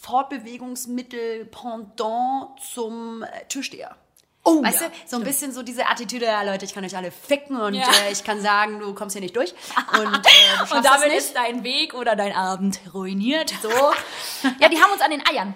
[0.00, 3.96] Fortbewegungsmittel Pendant zum äh, Türsteher.
[4.44, 6.96] Oh, weißt ja, du, so ein bisschen so diese Attitüde, ja Leute, ich kann euch
[6.96, 7.84] alle ficken und ja.
[7.84, 9.54] äh, ich kann sagen, du kommst hier nicht durch.
[9.92, 13.52] Und, äh, und damit ist dein Weg oder dein Abend ruiniert.
[13.62, 13.68] So.
[14.60, 15.54] ja, die haben uns an den Eiern.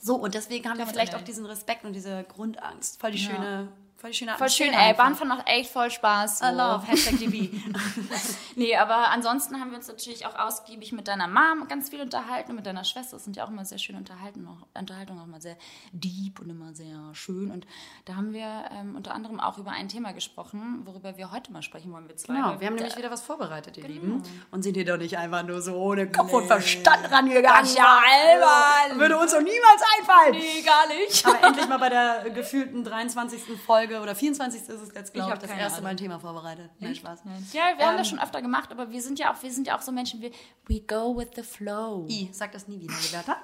[0.00, 3.00] So, und deswegen haben wir vielleicht auch diesen Respekt und diese Grundangst.
[3.00, 3.72] Voll die schöne
[4.06, 4.94] Voll schön, voll schön ey.
[4.94, 6.38] Bahnfahren macht echt voll Spaß.
[6.38, 6.44] So.
[6.44, 7.50] I love, Hashtag DB.
[8.54, 12.50] nee, aber ansonsten haben wir uns natürlich auch ausgiebig mit deiner Mom ganz viel unterhalten
[12.50, 13.16] und mit deiner Schwester.
[13.16, 15.56] Das sind ja auch immer sehr schöne Unterhaltungen, auch, Unterhaltungen auch immer sehr
[15.92, 17.50] deep und immer sehr schön.
[17.50, 17.66] Und
[18.04, 21.62] da haben wir ähm, unter anderem auch über ein Thema gesprochen, worüber wir heute mal
[21.62, 22.34] sprechen wollen, wir zwei.
[22.34, 23.94] Genau, wir haben nämlich wieder was vorbereitet, ihr genau.
[23.94, 24.22] Lieben.
[24.52, 26.36] Und sind hier doch nicht einfach nur so ohne Kopf nee.
[26.36, 27.74] und Verstand rangegangen.
[27.74, 29.00] Ja, albern.
[29.00, 30.36] Würde uns doch niemals einfallen.
[30.36, 31.26] Nee, gar nicht.
[31.26, 33.42] Aber endlich mal bei der gefühlten 23.
[33.58, 34.60] Folge Oder 24.
[34.60, 36.70] ist es jetzt, glaube ich, ich das erste Mal ein Thema vorbereitet.
[36.78, 37.20] Nein, Spaß.
[37.52, 39.66] Ja, wir ähm, haben das schon öfter gemacht, aber wir sind ja auch, wir sind
[39.66, 40.32] ja auch so Menschen, wie
[40.66, 42.06] we go with the flow.
[42.08, 43.36] I, sag das nie wieder, Liberta.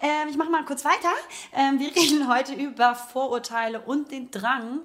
[0.00, 1.12] ähm, ich mache mal kurz weiter.
[1.52, 4.80] Ähm, wir reden heute über Vorurteile und den Drang,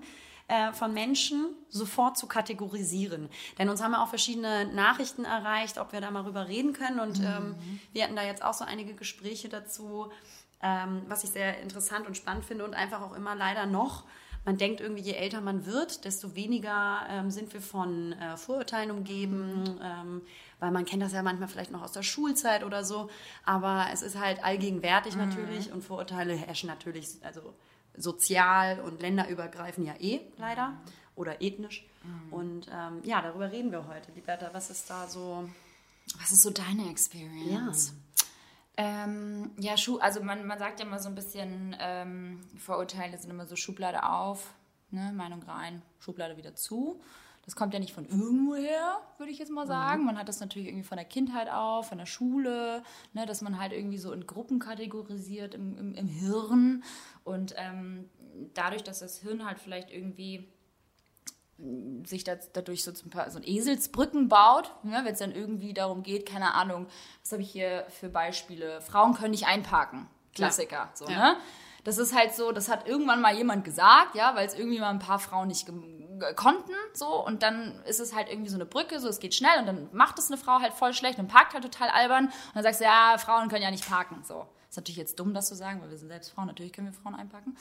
[0.47, 3.29] äh, von Menschen sofort zu kategorisieren.
[3.57, 6.99] Denn uns haben ja auch verschiedene Nachrichten erreicht, ob wir da mal rüber reden können.
[6.99, 7.25] Und mhm.
[7.25, 10.11] ähm, wir hatten da jetzt auch so einige Gespräche dazu,
[10.61, 14.03] ähm, was ich sehr interessant und spannend finde und einfach auch immer leider noch
[14.45, 18.91] man denkt irgendwie, je älter man wird, desto weniger ähm, sind wir von äh, Vorurteilen
[18.91, 20.21] umgeben, ähm,
[20.59, 23.09] weil man kennt das ja manchmal vielleicht noch aus der Schulzeit oder so,
[23.43, 25.25] aber es ist halt allgegenwärtig mhm.
[25.25, 27.53] natürlich und Vorurteile herrschen natürlich, also
[27.97, 30.77] sozial und länderübergreifend ja eh leider mhm.
[31.15, 31.85] oder ethnisch.
[32.03, 32.33] Mhm.
[32.33, 34.11] Und ähm, ja, darüber reden wir heute.
[34.13, 35.49] Liberta, was ist da so?
[36.19, 37.87] Was ist so deine Experience?
[37.87, 38.04] Ja.
[38.77, 43.29] Ähm, ja, Schuh, also man, man sagt ja immer so ein bisschen, ähm, Vorurteile sind
[43.29, 44.53] immer so Schublade auf,
[44.91, 47.01] ne, Meinung rein, Schublade wieder zu.
[47.45, 50.01] Das kommt ja nicht von irgendwoher, würde ich jetzt mal sagen.
[50.01, 50.07] Mhm.
[50.07, 52.81] Man hat das natürlich irgendwie von der Kindheit auf, von der Schule,
[53.13, 56.83] ne, dass man halt irgendwie so in Gruppen kategorisiert im, im, im Hirn.
[57.23, 58.09] Und ähm,
[58.55, 60.49] dadurch, dass das Hirn halt vielleicht irgendwie
[62.03, 65.73] sich das, dadurch so, ein paar, so ein Eselsbrücken baut, ne, wenn es dann irgendwie
[65.73, 66.87] darum geht, keine Ahnung,
[67.21, 68.81] was habe ich hier für Beispiele?
[68.81, 70.07] Frauen können nicht einparken.
[70.33, 70.89] Klassiker.
[70.93, 71.31] So, ja.
[71.31, 71.37] Ne?
[71.85, 74.89] Das ist halt so, das hat irgendwann mal jemand gesagt, ja, weil es irgendwie mal
[74.89, 75.67] ein paar Frauen nicht
[76.35, 79.59] konnten, so, und dann ist es halt irgendwie so eine Brücke, so, es geht schnell
[79.59, 82.55] und dann macht es eine Frau halt voll schlecht und parkt halt total albern und
[82.55, 84.47] dann sagst du, ja, Frauen können ja nicht parken, so.
[84.75, 86.47] Ist natürlich jetzt dumm, das zu sagen, weil wir sind selbst Frauen.
[86.47, 87.55] Natürlich können wir Frauen einpacken.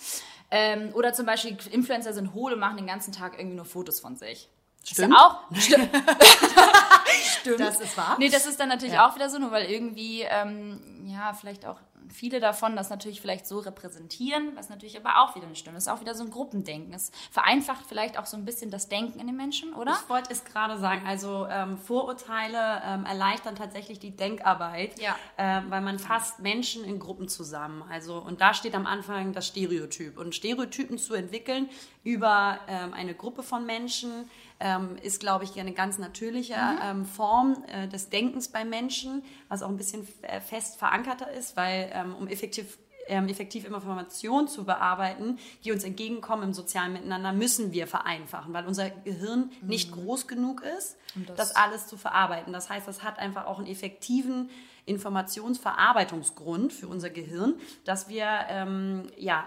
[0.50, 4.00] Ähm, oder zum Beispiel Influencer sind hohl und machen den ganzen Tag irgendwie nur Fotos
[4.00, 4.48] von sich.
[4.82, 5.14] Stimmt.
[5.14, 5.56] Ist ja auch.
[5.60, 5.90] Stimmt.
[7.40, 7.60] Stimmt.
[7.60, 8.16] Das ist wahr.
[8.18, 9.08] Nee, das ist dann natürlich ja.
[9.08, 11.78] auch wieder so, nur weil irgendwie, ähm, ja, vielleicht auch
[12.12, 15.76] viele davon das natürlich vielleicht so repräsentieren, was natürlich aber auch wieder nicht stimmt.
[15.76, 16.92] Das ist auch wieder so ein Gruppendenken.
[16.94, 19.92] Es vereinfacht vielleicht auch so ein bisschen das Denken in den Menschen, oder?
[20.02, 21.06] Ich wollte es gerade sagen.
[21.06, 25.16] Also ähm, Vorurteile ähm, erleichtern tatsächlich die Denkarbeit, ja.
[25.36, 27.82] äh, weil man fasst Menschen in Gruppen zusammen.
[27.90, 30.18] Also und da steht am Anfang das Stereotyp.
[30.18, 31.68] Und Stereotypen zu entwickeln
[32.02, 37.03] über ähm, eine Gruppe von Menschen ähm, ist, glaube ich, eine ganz natürliche mhm.
[37.06, 41.90] Form äh, des Denkens bei Menschen, was auch ein bisschen äh, fest verankerter ist, weil
[41.92, 47.72] ähm, um effektiv ähm, effektiv Informationen zu bearbeiten, die uns entgegenkommen im sozialen Miteinander, müssen
[47.72, 49.68] wir vereinfachen, weil unser Gehirn mhm.
[49.68, 52.52] nicht groß genug ist, das, das, alles zu verarbeiten.
[52.52, 54.48] Das heißt, das hat einfach auch einen effektiven
[54.86, 59.44] Informationsverarbeitungsgrund für unser Gehirn, dass wir ähm, ja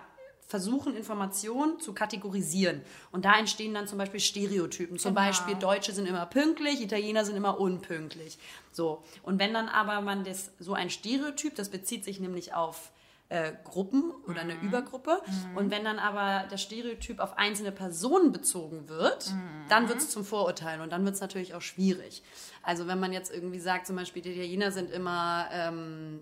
[0.47, 2.81] versuchen, Informationen zu kategorisieren.
[3.11, 4.97] Und da entstehen dann zum Beispiel Stereotypen.
[4.97, 5.27] Zum genau.
[5.27, 8.39] Beispiel, Deutsche sind immer pünktlich, Italiener sind immer unpünktlich.
[8.71, 9.03] So.
[9.23, 12.91] Und wenn dann aber man das, so ein Stereotyp, das bezieht sich nämlich auf
[13.27, 14.69] äh, Gruppen oder eine mhm.
[14.69, 15.21] Übergruppe.
[15.25, 15.57] Mhm.
[15.57, 19.65] Und wenn dann aber das Stereotyp auf einzelne Personen bezogen wird, mhm.
[19.67, 22.23] dann wird es zum Vorurteil und dann wird es natürlich auch schwierig.
[22.63, 26.19] Also wenn man jetzt irgendwie sagt, zum Beispiel, die Italiener sind immer ähm,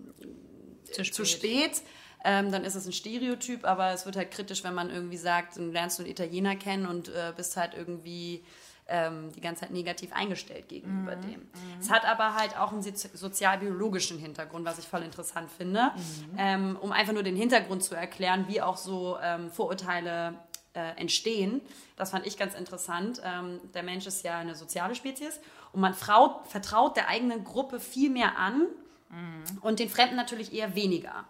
[0.84, 1.82] zu spät, zu spät
[2.26, 5.56] ähm, dann ist es ein Stereotyp, aber es wird halt kritisch, wenn man irgendwie sagt,
[5.56, 8.44] dann lernst du einen Italiener kennen und äh, bist halt irgendwie
[8.88, 11.20] ähm, die ganze Zeit negativ eingestellt gegenüber mhm.
[11.22, 11.40] dem.
[11.40, 11.80] Mhm.
[11.80, 16.36] Es hat aber halt auch einen sozialbiologischen Hintergrund, was ich voll interessant finde, mhm.
[16.36, 20.34] ähm, um einfach nur den Hintergrund zu erklären, wie auch so ähm, Vorurteile
[20.74, 21.60] äh, entstehen.
[21.94, 23.22] Das fand ich ganz interessant.
[23.24, 25.38] Ähm, der Mensch ist ja eine soziale Spezies
[25.72, 28.66] und man Frau, vertraut der eigenen Gruppe viel mehr an
[29.10, 29.58] mhm.
[29.60, 31.24] und den Fremden natürlich eher weniger.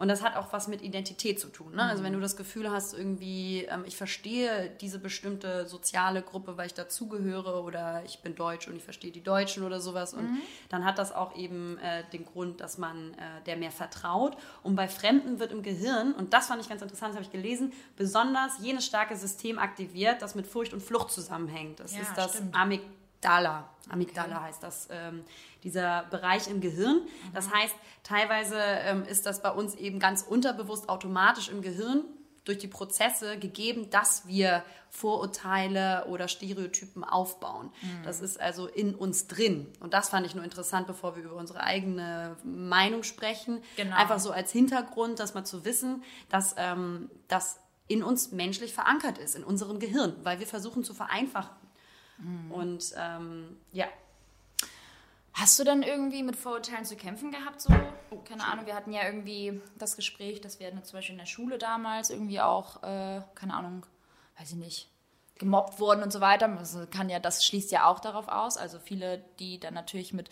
[0.00, 1.72] Und das hat auch was mit Identität zu tun.
[1.72, 1.82] Ne?
[1.82, 1.90] Mhm.
[1.90, 6.68] Also wenn du das Gefühl hast, irgendwie, ähm, ich verstehe diese bestimmte soziale Gruppe, weil
[6.68, 10.14] ich dazugehöre oder ich bin Deutsch und ich verstehe die Deutschen oder sowas.
[10.14, 10.38] Und mhm.
[10.70, 14.38] dann hat das auch eben äh, den Grund, dass man äh, der mehr vertraut.
[14.62, 17.32] Und bei Fremden wird im Gehirn, und das fand ich ganz interessant, das habe ich
[17.32, 21.78] gelesen, besonders jenes starke System aktiviert, das mit Furcht und Flucht zusammenhängt.
[21.78, 23.68] Das ja, ist das Amygdala.
[23.90, 24.44] Amygdala okay.
[24.46, 24.88] heißt das.
[24.90, 25.24] Ähm,
[25.64, 27.02] dieser Bereich im Gehirn.
[27.34, 27.54] Das mhm.
[27.54, 32.04] heißt, teilweise ähm, ist das bei uns eben ganz unterbewusst automatisch im Gehirn
[32.44, 37.70] durch die Prozesse gegeben, dass wir Vorurteile oder Stereotypen aufbauen.
[37.80, 38.02] Mhm.
[38.02, 39.68] Das ist also in uns drin.
[39.78, 43.62] Und das fand ich nur interessant, bevor wir über unsere eigene Meinung sprechen.
[43.76, 43.94] Genau.
[43.94, 49.18] Einfach so als Hintergrund, dass mal zu wissen, dass ähm, das in uns menschlich verankert
[49.18, 51.56] ist, in unserem Gehirn, weil wir versuchen zu vereinfachen.
[52.18, 52.50] Mhm.
[52.50, 53.86] Und ähm, ja,
[55.32, 57.60] Hast du dann irgendwie mit Vorurteilen zu kämpfen gehabt?
[57.60, 57.72] So?
[58.24, 61.58] Keine Ahnung, wir hatten ja irgendwie das Gespräch, dass wir zum Beispiel in der Schule
[61.58, 63.86] damals irgendwie auch, äh, keine Ahnung,
[64.38, 64.90] weiß ich nicht,
[65.40, 66.48] gemobbt wurden und so weiter.
[66.48, 68.56] Das, kann ja, das schließt ja auch darauf aus.
[68.56, 70.28] Also viele, die dann natürlich mit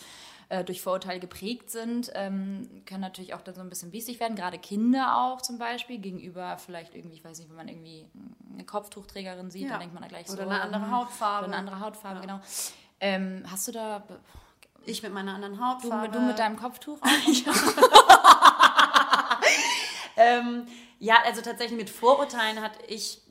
[0.50, 4.36] äh, durch Vorurteile geprägt sind, ähm, können natürlich auch dann so ein bisschen wichtig werden.
[4.36, 8.06] Gerade Kinder auch zum Beispiel gegenüber vielleicht irgendwie, ich weiß nicht, wenn man irgendwie
[8.52, 9.70] eine Kopftuchträgerin sieht, ja.
[9.70, 10.42] dann denkt man da gleich oder so.
[10.42, 11.46] Oder eine andere hm, Hautfarbe.
[11.46, 12.20] Oder eine andere Hautfarbe, ja.
[12.20, 12.40] genau.
[13.00, 14.02] Ähm, hast du da
[14.88, 16.08] ich mit meiner anderen Hautfarbe.
[16.08, 17.08] Du, du mit deinem Kopftuch auch?
[20.16, 20.66] ähm,
[20.98, 23.22] ja, also tatsächlich mit Vorurteilen hatte ich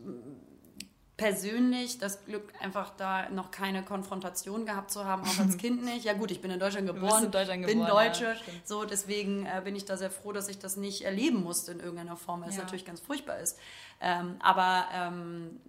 [1.18, 6.06] persönlich das Glück, einfach da noch keine Konfrontation gehabt zu haben, auch als Kind nicht.
[6.06, 9.46] Ja gut, ich bin in Deutschland geboren, in Deutschland geboren, bin Deutsche, ja, so deswegen
[9.46, 12.42] äh, bin ich da sehr froh, dass ich das nicht erleben musste in irgendeiner Form,
[12.42, 12.56] weil ja.
[12.56, 13.58] es natürlich ganz furchtbar ist.
[14.00, 15.60] Ähm, aber ähm,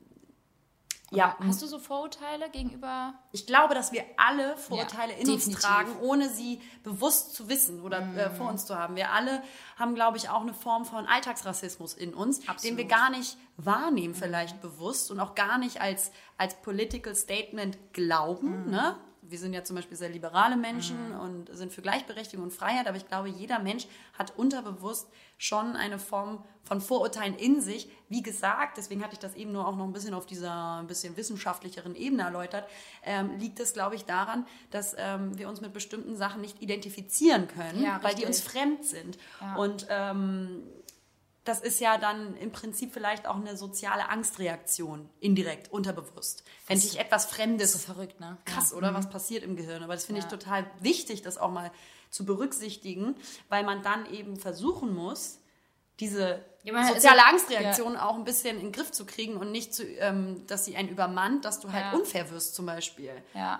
[1.11, 1.37] ja.
[1.40, 3.14] Hast du so Vorurteile gegenüber?
[3.33, 5.55] Ich glaube, dass wir alle Vorurteile ja, in definitiv.
[5.55, 8.18] uns tragen, ohne sie bewusst zu wissen oder mm.
[8.18, 8.94] äh, vor uns zu haben.
[8.94, 9.42] Wir alle
[9.77, 12.64] haben, glaube ich, auch eine Form von Alltagsrassismus in uns, Absolut.
[12.64, 14.61] den wir gar nicht wahrnehmen, vielleicht mm.
[14.61, 18.66] bewusst und auch gar nicht als, als Political Statement glauben.
[18.66, 18.71] Mm.
[18.71, 18.97] Ne?
[19.30, 21.20] Wir sind ja zum Beispiel sehr liberale Menschen mhm.
[21.20, 23.86] und sind für Gleichberechtigung und Freiheit, aber ich glaube, jeder Mensch
[24.18, 27.90] hat unterbewusst schon eine Form von Vorurteilen in sich.
[28.08, 30.86] Wie gesagt, deswegen hatte ich das eben nur auch noch ein bisschen auf dieser ein
[30.86, 32.68] bisschen wissenschaftlicheren Ebene erläutert,
[33.04, 37.48] ähm, liegt es, glaube ich, daran, dass ähm, wir uns mit bestimmten Sachen nicht identifizieren
[37.48, 39.18] können, ja, weil die uns fremd sind.
[39.40, 39.56] Ja.
[39.56, 40.62] Und ähm,
[41.48, 46.44] das ist ja dann im Prinzip vielleicht auch eine soziale Angstreaktion, indirekt, unterbewusst.
[46.66, 47.72] Wenn sich etwas Fremdes.
[47.72, 48.37] So verrückt, ne?
[48.44, 48.76] Krass, ja.
[48.76, 48.90] oder?
[48.90, 48.96] Mhm.
[48.96, 49.82] Was passiert im Gehirn?
[49.82, 50.26] Aber das finde ja.
[50.26, 51.72] ich total wichtig, das auch mal
[52.11, 53.16] zu berücksichtigen,
[53.48, 55.38] weil man dann eben versuchen muss,
[56.00, 58.06] diese ja, soziale also, Angstreaktion ja.
[58.06, 60.88] auch ein bisschen in den Griff zu kriegen und nicht, zu, ähm, dass sie einen
[60.88, 61.98] übermannt, dass du halt ja.
[61.98, 63.11] unfair wirst zum Beispiel.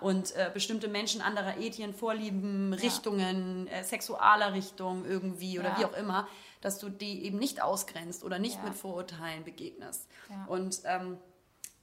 [0.01, 5.97] Und äh, bestimmte Menschen anderer Ethien, Vorlieben, Richtungen, äh, sexualer Richtung irgendwie oder wie auch
[5.97, 6.29] immer,
[6.61, 10.09] dass du die eben nicht ausgrenzt oder nicht mit Vorurteilen begegnest.
[10.47, 11.19] Und ähm,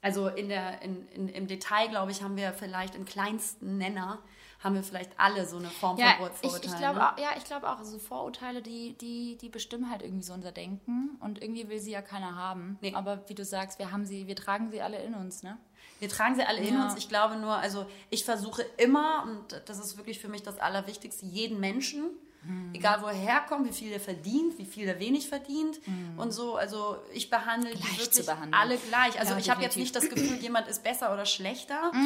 [0.02, 4.20] also in der, in, in, im Detail, glaube ich, haben wir vielleicht im kleinsten Nenner
[4.60, 6.56] haben wir vielleicht alle so eine Form ja, von Vorurteilen.
[6.64, 7.14] Ich, ich glaube ne?
[7.14, 10.52] auch, ja, ich glaube auch, also Vorurteile, die, die, die bestimmen halt irgendwie so unser
[10.52, 12.78] Denken und irgendwie will sie ja keiner haben.
[12.82, 12.94] Nee.
[12.96, 15.58] Aber wie du sagst, wir haben sie, wir tragen sie alle in uns, ne?
[16.00, 16.70] Wir tragen sie alle ja.
[16.70, 16.96] in uns.
[16.96, 21.26] Ich glaube nur, also ich versuche immer, und das ist wirklich für mich das Allerwichtigste,
[21.26, 22.10] jeden Menschen
[22.48, 22.76] Mhm.
[22.76, 26.20] Egal wo er herkommt, wie viel er verdient, wie viel er wenig verdient mhm.
[26.20, 26.56] und so.
[26.56, 29.20] Also ich behandle gleich die wirklich alle gleich.
[29.20, 31.92] Also ja, ich habe jetzt nicht das Gefühl, jemand ist besser oder schlechter.
[31.94, 32.06] Nein,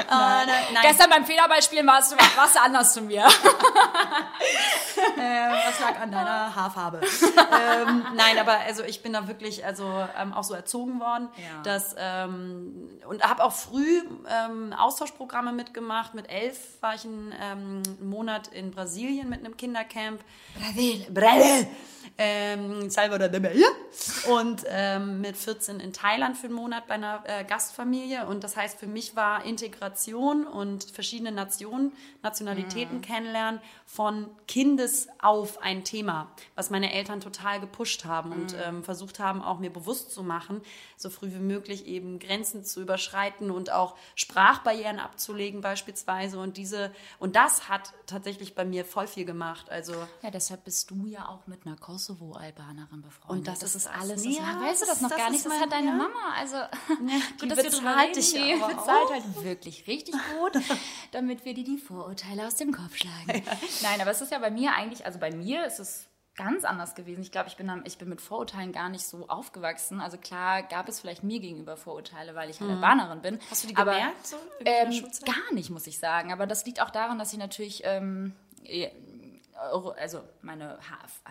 [0.00, 0.48] uh, nein.
[0.72, 0.82] nein.
[0.82, 3.24] Gestern beim Federballspielen warst du, warst du anders zu mir.
[5.16, 7.00] äh, was lag an deiner Haarfarbe?
[7.02, 11.62] ähm, nein, aber also ich bin da wirklich also ähm, auch so erzogen worden, ja.
[11.62, 16.14] dass ähm, und habe auch früh ähm, Austauschprogramme mitgemacht.
[16.14, 17.32] Mit elf war ich ein
[17.70, 20.20] ähm, einen Monat in Brasilien mit einem Kindercamp.
[20.58, 21.66] Brasil, Brasil
[22.18, 23.68] ähm, Salvador de Bahia
[24.28, 28.26] und ähm, mit 14 in Thailand für einen Monat bei einer äh, Gastfamilie.
[28.26, 33.02] Und das heißt, für mich war Integration und verschiedene Nationen, Nationalitäten mhm.
[33.02, 38.62] kennenlernen von Kindes auf ein Thema, was meine Eltern total gepusht haben und mhm.
[38.64, 40.60] ähm, versucht haben, auch mir bewusst zu machen,
[40.96, 46.38] so früh wie möglich eben Grenzen zu überschreiten und auch Sprachbarrieren abzulegen beispielsweise.
[46.38, 49.70] Und diese und das hat tatsächlich bei mir voll viel gemacht.
[49.70, 53.30] Also ja, deshalb bist du ja auch mit einer Kosovo Kosovo-Albanerin befreundet.
[53.30, 54.24] Und das, das ist alles.
[54.24, 55.44] Ja, das, weißt du das noch das gar nicht?
[55.44, 55.94] Das hat deine ja.
[55.94, 56.34] Mama.
[56.36, 56.68] Also ja,
[57.40, 60.62] gut, dass wir drüber dich die bezahlt halt wirklich richtig gut,
[61.12, 63.44] damit wir dir die Vorurteile aus dem Kopf schlagen.
[63.44, 63.52] Ja.
[63.82, 66.94] Nein, aber es ist ja bei mir eigentlich, also bei mir ist es ganz anders
[66.94, 67.20] gewesen.
[67.20, 70.00] Ich glaube, ich bin, ich bin mit Vorurteilen gar nicht so aufgewachsen.
[70.00, 72.76] Also klar gab es vielleicht mir gegenüber Vorurteile, weil ich halt mhm.
[72.76, 73.38] Albanerin bin.
[73.50, 74.26] Hast du die aber, gemerkt?
[74.26, 74.90] So ähm,
[75.26, 76.32] gar nicht, muss ich sagen.
[76.32, 78.34] Aber das liegt auch daran, dass ich natürlich ähm,
[79.60, 80.78] also meine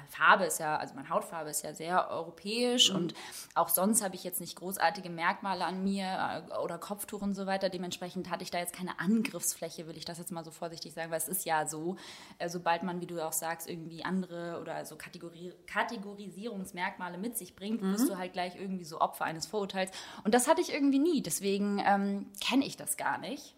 [0.10, 2.98] Farbe ist ja, also meine Hautfarbe ist ja sehr europäisch mhm.
[2.98, 3.14] und
[3.56, 7.48] auch sonst habe ich jetzt nicht großartige Merkmale an mir äh, oder Kopftuch und so
[7.48, 7.70] weiter.
[7.70, 11.12] Dementsprechend hatte ich da jetzt keine Angriffsfläche, will ich das jetzt mal so vorsichtig sagen,
[11.12, 11.98] weil es ist ja so,
[12.38, 17.56] äh, sobald man, wie du auch sagst, irgendwie andere oder so Kategori Kategorisierungsmerkmale mit sich
[17.56, 17.94] bringt, mhm.
[17.94, 19.92] wirst du halt gleich irgendwie so Opfer eines Vorurteils.
[20.24, 23.56] Und das hatte ich irgendwie nie, deswegen ähm, kenne ich das gar nicht.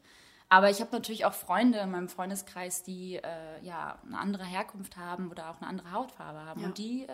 [0.52, 4.98] Aber ich habe natürlich auch Freunde in meinem Freundeskreis, die äh, ja eine andere Herkunft
[4.98, 6.60] haben oder auch eine andere Hautfarbe haben.
[6.60, 6.68] Ja.
[6.68, 7.14] Und die äh,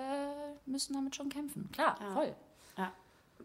[0.65, 1.69] müssen damit schon kämpfen.
[1.71, 2.13] Klar, ja.
[2.13, 2.35] voll.
[2.79, 2.91] Ja.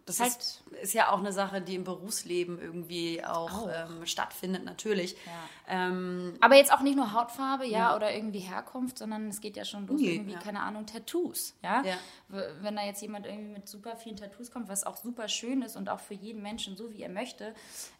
[0.07, 3.68] Das halt, ist, ist, ja auch eine Sache, die im Berufsleben irgendwie auch, auch.
[3.70, 5.14] Ähm, stattfindet, natürlich.
[5.26, 5.88] Ja.
[5.88, 9.59] Ähm, Aber jetzt auch nicht nur Hautfarbe, ja, ja, oder irgendwie Herkunft, sondern es geht
[9.59, 10.38] ja schon los, nee, irgendwie, ja.
[10.38, 11.85] keine Ahnung, Tattoos, ja?
[12.28, 15.76] Wenn da jetzt jemand irgendwie mit super vielen Tattoos kommt, was auch super schön ist
[15.76, 17.55] und auch für jeden Menschen so, wie er möchte,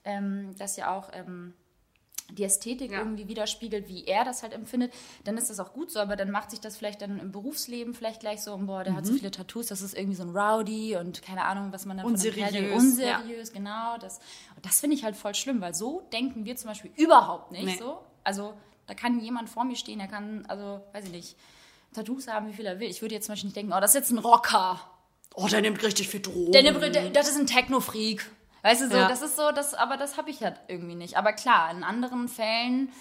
[0.05, 1.52] ähm, das ja auch ähm,
[2.35, 2.99] die Ästhetik ja.
[2.99, 4.92] irgendwie widerspiegelt, wie er das halt empfindet,
[5.25, 7.95] dann ist das auch gut so, aber dann macht sich das vielleicht dann im Berufsleben
[7.95, 8.97] vielleicht gleich so, boah, der mhm.
[8.97, 9.18] hat so mhm.
[9.18, 12.51] viele Tattoos, das ist irgendwie so ein Rowdy und keine Ahnung, was man dann unseriös,
[12.51, 13.55] von dem unseriös, ja.
[13.55, 14.21] genau, das,
[14.62, 17.77] das finde ich halt voll schlimm, weil so denken wir zum Beispiel überhaupt nicht nee.
[17.79, 18.55] so, also
[18.87, 21.37] da kann jemand vor mir stehen, der kann, also, weiß ich nicht,
[21.95, 22.88] Tattoos haben, wie viel er will.
[22.88, 24.81] Ich würde jetzt zum Beispiel nicht denken, oh, das ist jetzt ein Rocker.
[25.35, 26.53] Oh, der nimmt richtig viel Drogen.
[26.53, 28.31] Der nimmt, das ist ein Techno-Freak.
[28.62, 29.09] Weißt du, so, ja.
[29.09, 31.16] das ist so, das, aber das habe ich halt irgendwie nicht.
[31.16, 32.92] Aber klar, in anderen Fällen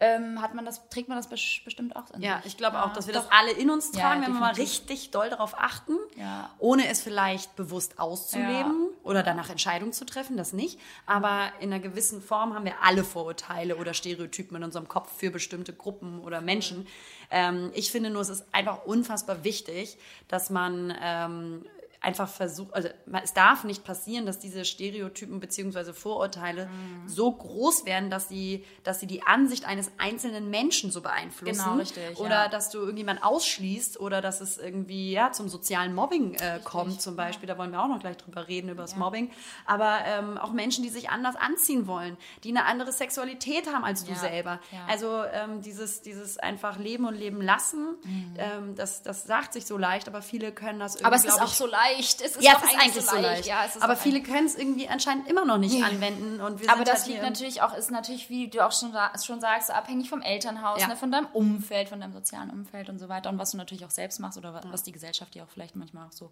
[0.00, 2.52] ähm, hat man das, trägt man das bestimmt auch in Ja, sich.
[2.52, 3.24] ich glaube ja, auch, dass wir doch.
[3.24, 6.50] das alle in uns tragen, ja, wenn wir mal richtig doll darauf achten, ja.
[6.58, 10.78] ohne es vielleicht bewusst auszuleben oder danach Entscheidungen zu treffen, das nicht.
[11.06, 15.30] Aber in einer gewissen Form haben wir alle Vorurteile oder Stereotypen in unserem Kopf für
[15.30, 16.86] bestimmte Gruppen oder Menschen.
[17.30, 21.64] Ähm, ich finde nur, es ist einfach unfassbar wichtig, dass man ähm,
[22.00, 22.88] einfach versucht, also
[23.22, 25.92] es darf nicht passieren, dass diese Stereotypen bzw.
[25.92, 27.08] Vorurteile mhm.
[27.08, 31.64] so groß werden, dass sie, dass sie die Ansicht eines einzelnen Menschen so beeinflussen.
[31.64, 32.18] Genau, richtig.
[32.18, 32.48] Oder ja.
[32.48, 37.16] dass du irgendjemand ausschließt oder dass es irgendwie ja, zum sozialen Mobbing äh, kommt, zum
[37.16, 37.48] Beispiel.
[37.48, 37.54] Ja.
[37.54, 38.98] Da wollen wir auch noch gleich drüber reden, über das ja.
[38.98, 39.30] Mobbing.
[39.66, 44.04] Aber ähm, auch Menschen, die sich anders anziehen wollen, die eine andere Sexualität haben als
[44.04, 44.60] du selber.
[44.86, 48.34] Also ähm, dieses, dieses einfach Leben und Leben lassen, mhm.
[48.38, 51.06] ähm, das, das sagt sich so leicht, aber viele können das irgendwie.
[51.06, 52.20] Aber es ist auch so leicht leicht.
[52.20, 53.46] Es ist ja, es ist eigentlich so leicht.
[53.46, 56.40] Ja, aber viele können es irgendwie anscheinend immer noch nicht anwenden.
[56.40, 59.70] Und aber das halt liegt natürlich auch, ist natürlich, wie du auch schon, schon sagst,
[59.70, 60.88] abhängig vom Elternhaus, ja.
[60.88, 63.30] ne, von deinem Umfeld, von deinem sozialen Umfeld und so weiter.
[63.30, 66.06] Und was du natürlich auch selbst machst oder was, die Gesellschaft dir auch vielleicht manchmal
[66.06, 66.30] auch so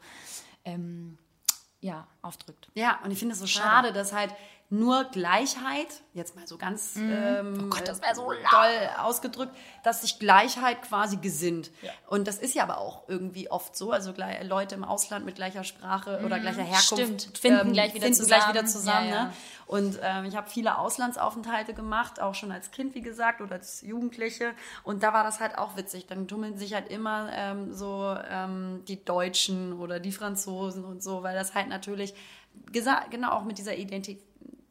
[0.65, 1.19] ähm,
[1.81, 2.69] ja, aufdrückt.
[2.75, 4.35] Ja, und ich finde es so schade, dass halt
[4.69, 7.13] nur Gleichheit, jetzt mal so ganz mm.
[7.13, 11.71] ähm, oh Gott, das so doll ausgedrückt, dass sich Gleichheit quasi gesinnt.
[11.83, 11.93] Ja.
[12.09, 13.93] Und das ist ja aber auch irgendwie oft so.
[13.93, 16.25] Also Leute im Ausland mit gleicher Sprache mm.
[16.25, 17.39] oder gleicher Herkunft Stimmt.
[17.39, 19.09] finden, ähm, gleich, wieder finden gleich wieder zusammen.
[19.09, 19.25] Ja, ja.
[19.27, 19.33] Ne?
[19.67, 23.83] Und ähm, ich habe viele Auslandsaufenthalte gemacht, auch schon als Kind, wie gesagt, oder als
[23.83, 24.53] Jugendliche.
[24.83, 26.07] Und da war das halt auch witzig.
[26.09, 31.23] Dann tummeln sich halt immer ähm, so ähm, die Deutschen oder die Franzosen und so,
[31.23, 32.15] weil das halt natürlich
[33.11, 34.23] genau auch mit dieser Identität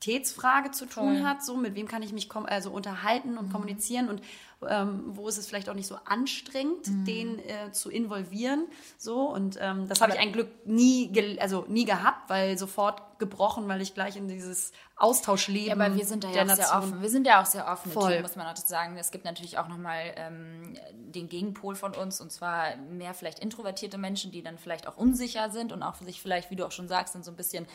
[0.06, 1.24] Identitätsfrage zu tun Voll.
[1.24, 3.52] hat, so mit wem kann ich mich also unterhalten und mhm.
[3.52, 4.22] kommunizieren und
[4.68, 7.06] ähm, wo ist es vielleicht auch nicht so anstrengend, mhm.
[7.06, 11.86] den äh, zu involvieren, so und ähm, das habe ich ein Glück nie, also nie
[11.86, 15.80] gehabt, weil sofort gebrochen, weil ich gleich in dieses Austauschleben.
[15.80, 17.02] Ja, aber wir sind da ja auch sehr offen.
[17.02, 18.14] Wir sind ja auch sehr offen, Voll.
[18.14, 18.98] Team, muss man auch sagen.
[18.98, 23.98] Es gibt natürlich auch nochmal ähm, den Gegenpol von uns und zwar mehr vielleicht introvertierte
[23.98, 26.88] Menschen, die dann vielleicht auch unsicher sind und auch sich vielleicht, wie du auch schon
[26.88, 27.68] sagst, dann so ein bisschen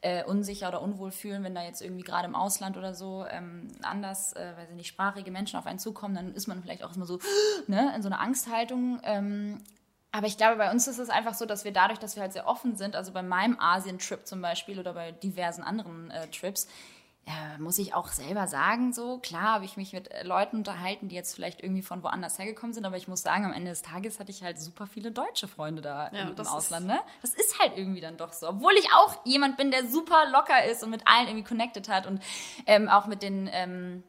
[0.00, 3.68] äh, unsicher oder unwohl fühlen, wenn da jetzt irgendwie gerade im Ausland oder so ähm,
[3.82, 6.94] anders, äh, weiß ich nicht, sprachige Menschen auf einen zukommen, dann ist man vielleicht auch
[6.96, 7.18] immer so
[7.66, 9.00] ne, in so einer Angsthaltung.
[9.04, 9.62] Ähm,
[10.12, 12.34] aber ich glaube, bei uns ist es einfach so, dass wir dadurch, dass wir halt
[12.34, 16.68] sehr offen sind, also bei meinem Asien-Trip zum Beispiel oder bei diversen anderen äh, Trips,
[17.26, 21.08] ja, muss ich auch selber sagen, so klar habe ich mich mit äh, Leuten unterhalten,
[21.08, 23.82] die jetzt vielleicht irgendwie von woanders hergekommen sind, aber ich muss sagen, am Ende des
[23.82, 26.86] Tages hatte ich halt super viele deutsche Freunde da ja, im, im Ausland.
[26.86, 27.00] Ne?
[27.22, 28.48] Das ist halt irgendwie dann doch so.
[28.48, 32.06] Obwohl ich auch jemand bin, der super locker ist und mit allen irgendwie connected hat
[32.06, 32.20] und
[32.66, 34.02] ähm, auch mit den ähm,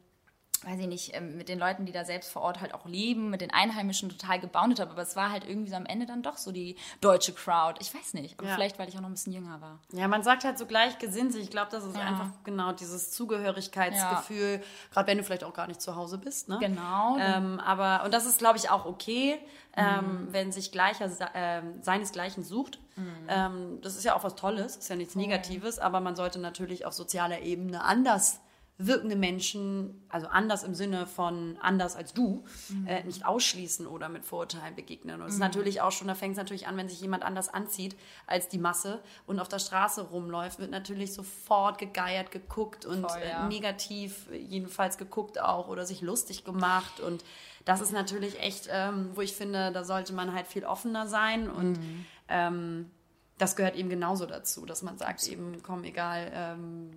[0.66, 3.30] weiß ich nicht, ähm, mit den Leuten, die da selbst vor Ort halt auch leben,
[3.30, 4.92] mit den Einheimischen total geboundet habe.
[4.92, 7.80] Aber es war halt irgendwie so am Ende dann doch so die deutsche Crowd.
[7.82, 8.56] Ich weiß nicht, aber ja.
[8.56, 9.80] vielleicht, weil ich auch noch ein bisschen jünger war.
[9.92, 11.36] Ja, man sagt halt so gleichgesinnt.
[11.36, 12.04] Ich glaube, das ist ja.
[12.04, 14.92] einfach genau dieses Zugehörigkeitsgefühl, ja.
[14.92, 16.50] gerade wenn du vielleicht auch gar nicht zu Hause bist.
[16.50, 16.58] Ne?
[16.60, 17.18] Genau.
[17.20, 19.40] Ähm, aber, und das ist, glaube ich, auch okay,
[19.76, 20.28] ähm, mhm.
[20.32, 22.80] wenn sich gleicher äh, seinesgleichen sucht.
[22.96, 23.28] Mhm.
[23.28, 26.86] Ähm, das ist ja auch was Tolles, ist ja nichts Negatives, aber man sollte natürlich
[26.86, 28.40] auf sozialer Ebene anders
[28.80, 32.88] wirkende Menschen, also anders im Sinne von anders als du, Mhm.
[32.88, 35.22] äh, nicht ausschließen oder mit Vorurteilen begegnen.
[35.22, 37.50] Und es ist natürlich auch schon, da fängt es natürlich an, wenn sich jemand anders
[37.54, 37.96] anzieht
[38.26, 43.22] als die Masse und auf der Straße rumläuft, wird natürlich sofort gegeiert, geguckt und Voll,
[43.24, 43.46] ja.
[43.46, 47.00] äh, negativ jedenfalls geguckt auch oder sich lustig gemacht.
[47.00, 47.24] Und
[47.66, 51.48] das ist natürlich echt, ähm, wo ich finde, da sollte man halt viel offener sein
[51.50, 52.06] und Mhm.
[52.28, 52.92] ähm,
[53.38, 56.92] das gehört eben genauso dazu, dass man sagt eben, komm, egal ähm,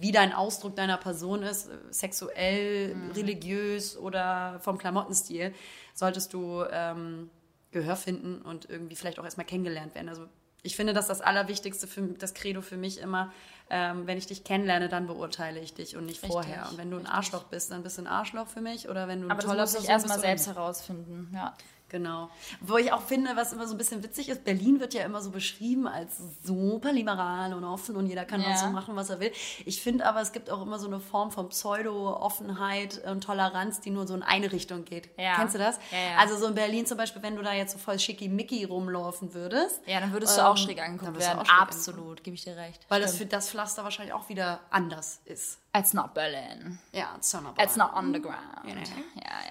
[0.00, 3.10] wie dein Ausdruck deiner Person ist, sexuell, Mhm.
[3.12, 5.54] religiös oder vom Klamottenstil,
[5.94, 7.30] solltest du ähm,
[7.70, 10.08] Gehör finden und irgendwie vielleicht auch erstmal kennengelernt werden.
[10.08, 10.26] Also
[10.62, 13.32] ich finde, dass das Allerwichtigste für das Credo für mich immer,
[13.68, 16.68] ähm, wenn ich dich kennenlerne, dann beurteile ich dich und nicht Richtig, vorher.
[16.70, 17.06] Und wenn du ein.
[17.06, 18.88] Arschloch bist, dann bist du ein Arschloch für mich.
[18.88, 21.30] Oder wenn du ein Aber das toller muss ich erstmal selbst herausfinden.
[21.34, 21.54] Ja.
[21.94, 22.28] Genau.
[22.60, 25.22] Wo ich auch finde, was immer so ein bisschen witzig ist, Berlin wird ja immer
[25.22, 28.56] so beschrieben als super liberal und offen und jeder kann Ja.
[28.56, 29.30] so machen, was er will.
[29.64, 33.90] Ich finde aber, es gibt auch immer so eine Form von Pseudo-Offenheit und Toleranz, die
[33.90, 35.08] nur so in eine Richtung geht.
[35.16, 35.36] Ja.
[35.36, 35.76] Kennst du das?
[35.92, 36.18] Ja.
[36.18, 39.80] Also so in Berlin zum Beispiel, wenn du da jetzt so voll schickimicki rumlaufen würdest.
[39.86, 41.46] Ja, dann würdest du auch ähm, schräg angeguckt werden.
[41.46, 42.84] schräg Absolut, gebe ich dir recht.
[42.88, 43.30] Weil das Stimmt.
[43.30, 45.60] für das Pflaster wahrscheinlich auch wieder anders ist.
[45.76, 46.78] It's not Berlin.
[46.92, 48.36] Ja, it's not It's not underground.
[48.64, 48.82] Ja, Ja, ja.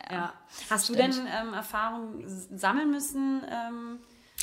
[0.10, 0.16] ja.
[0.16, 0.34] Ja.
[0.70, 1.16] Hast du Stimmt.
[1.18, 2.24] denn ähm, Erfahrungen
[2.58, 3.44] sammeln müssen?
[3.50, 4.00] Ähm,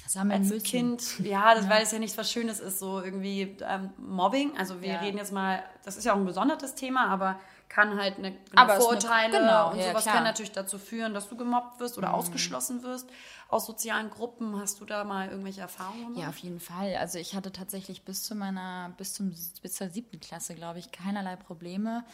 [0.06, 0.64] Sammeln als müssen.
[0.64, 4.56] Kind, ja, das, weil es ja nichts was Schönes ist, so irgendwie ähm, Mobbing.
[4.58, 4.98] Also wir Ja.
[5.00, 8.60] reden jetzt mal, das ist ja auch ein gesondertes Thema, aber kann halt eine, Aber
[8.62, 10.04] eine ist eine- Vorurteile genau, und ja, sowas.
[10.06, 10.10] Mhm.
[10.10, 13.08] kann natürlich dazu führen, dass du gemobbt wirst oder ausgeschlossen wirst
[13.50, 14.58] aus sozialen Gruppen.
[14.58, 16.22] Hast du da mal irgendwelche Erfahrungen gemacht?
[16.22, 16.96] Ja, auf jeden Fall.
[16.96, 20.92] Also ich hatte tatsächlich bis zu meiner, bis zum bis zur siebten Klasse, glaube ich,
[20.92, 22.04] keinerlei Probleme.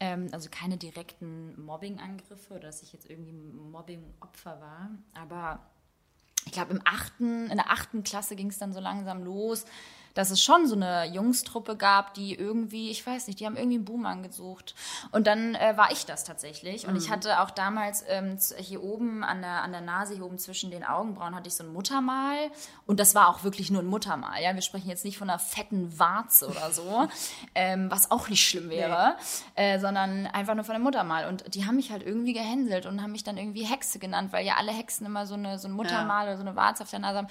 [0.00, 4.90] Ähm, also keine direkten Mobbing-Angriffe oder dass ich jetzt irgendwie Mobbing-Opfer war.
[5.14, 5.60] Aber
[6.44, 9.64] ich glaube, im achten, in der achten Klasse ging es dann so langsam los,
[10.14, 13.76] dass es schon so eine Jungstruppe gab, die irgendwie, ich weiß nicht, die haben irgendwie
[13.76, 14.74] einen Boom angesucht.
[15.10, 16.86] Und dann äh, war ich das tatsächlich.
[16.86, 20.38] Und ich hatte auch damals ähm, hier oben an der, an der Nase, hier oben
[20.38, 22.50] zwischen den Augenbrauen, hatte ich so ein Muttermal.
[22.86, 24.40] Und das war auch wirklich nur ein Muttermal.
[24.40, 27.08] Ja, wir sprechen jetzt nicht von einer fetten Warze oder so,
[27.54, 29.16] ähm, was auch nicht schlimm wäre,
[29.56, 31.28] äh, sondern einfach nur von einem Muttermal.
[31.28, 34.46] Und die haben mich halt irgendwie gehänselt und haben mich dann irgendwie Hexe genannt, weil
[34.46, 37.00] ja alle Hexen immer so, eine, so ein Muttermal oder so eine Warze auf der
[37.00, 37.28] Nase haben.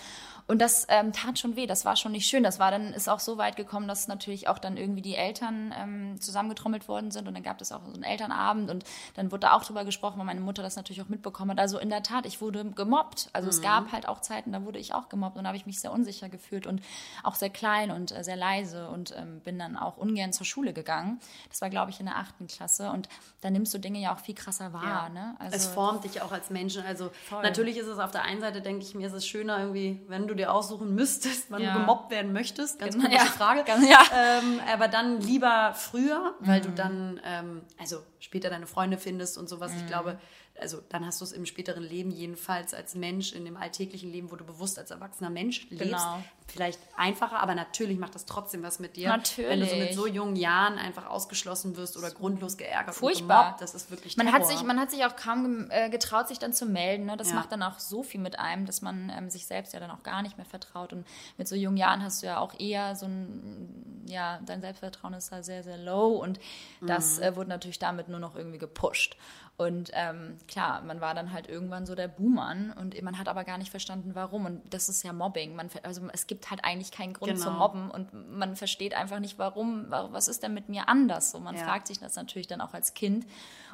[0.48, 2.44] Und das ähm, tat schon weh, das war schon nicht schön.
[2.44, 5.74] Das war dann, ist auch so weit gekommen, dass natürlich auch dann irgendwie die Eltern
[5.78, 8.84] ähm, zusammengetrommelt worden sind und dann gab es auch so einen Elternabend und
[9.16, 11.60] dann wurde da auch drüber gesprochen, weil meine Mutter das natürlich auch mitbekommen hat.
[11.60, 13.30] Also in der Tat, ich wurde gemobbt.
[13.34, 15.66] Also es gab halt auch Zeiten, da wurde ich auch gemobbt und da habe ich
[15.66, 16.82] mich sehr unsicher gefühlt und
[17.24, 20.74] auch sehr klein und äh, sehr leise und ähm, bin dann auch ungern zur Schule
[20.74, 21.20] gegangen.
[21.50, 23.08] Das war, glaube ich, in der achten Klasse und
[23.42, 25.10] da nimmst du Dinge ja auch viel krasser wahr.
[25.10, 25.36] Ne?
[25.40, 26.84] Also, es formt dich auch als Menschen.
[26.86, 27.12] Also
[27.44, 30.28] natürlich ist es auf der einen Seite, denke ich mir, ist es schöner irgendwie, wenn
[30.28, 31.74] du dir aussuchen müsstest, wann Ja.
[31.74, 32.63] du gemobbt werden möchtest.
[32.78, 33.32] Ganz Genau, komische ja.
[33.32, 33.64] Frage.
[33.64, 34.00] Ganz- ja.
[34.16, 36.64] Ähm, aber dann lieber früher, weil Mhm.
[36.64, 39.74] du dann, ähm, also später deine Freunde findest und sowas.
[39.74, 39.78] Mhm.
[39.80, 40.18] Ich glaube,
[40.60, 44.32] also dann hast du es im späteren Leben jedenfalls als Mensch, in dem alltäglichen Leben,
[44.32, 46.24] wo du bewusst als erwachsener Mensch lebst, Genau.
[46.48, 49.10] vielleicht einfacher, aber natürlich macht das trotzdem was mit dir.
[49.38, 49.96] Wenn du so mit Natürlich.
[49.96, 53.40] so jungen Jahren einfach ausgeschlossen wirst oder grundlos geärgert Furchtbar.
[53.40, 54.40] und gemobbt, das ist wirklich man Terror.
[54.42, 57.06] hat, sich, man hat sich auch kaum äh, getraut, sich dann zu melden.
[57.06, 57.18] Ne?
[57.18, 57.36] Das Ja.
[57.36, 60.04] macht dann auch so viel mit einem, dass man ähm, sich selbst ja dann auch
[60.04, 60.94] gar nicht mehr vertraut.
[60.94, 61.06] Und
[61.38, 65.32] mit so jungen Jahren hast du ja auch eher so ein, ja, dein Selbstvertrauen ist
[65.32, 66.10] halt sehr, sehr low.
[66.22, 66.40] Und
[66.82, 67.24] das Mhm.
[67.24, 69.18] äh, wurde natürlich damit nur noch irgendwie gepusht.
[69.58, 73.44] Und ähm, klar, man war dann halt irgendwann so der Buhmann und man hat aber
[73.44, 74.46] gar nicht verstanden, warum.
[74.46, 75.56] Und das ist ja Mobbing.
[75.56, 77.44] Man, also es gibt halt eigentlich keinen Grund Genau.
[77.44, 81.32] zum Mobben und man versteht einfach nicht, warum, wa- was ist denn mit mir anders?
[81.32, 81.64] So, man Ja.
[81.66, 83.28] fragt sich das natürlich dann auch als Kind.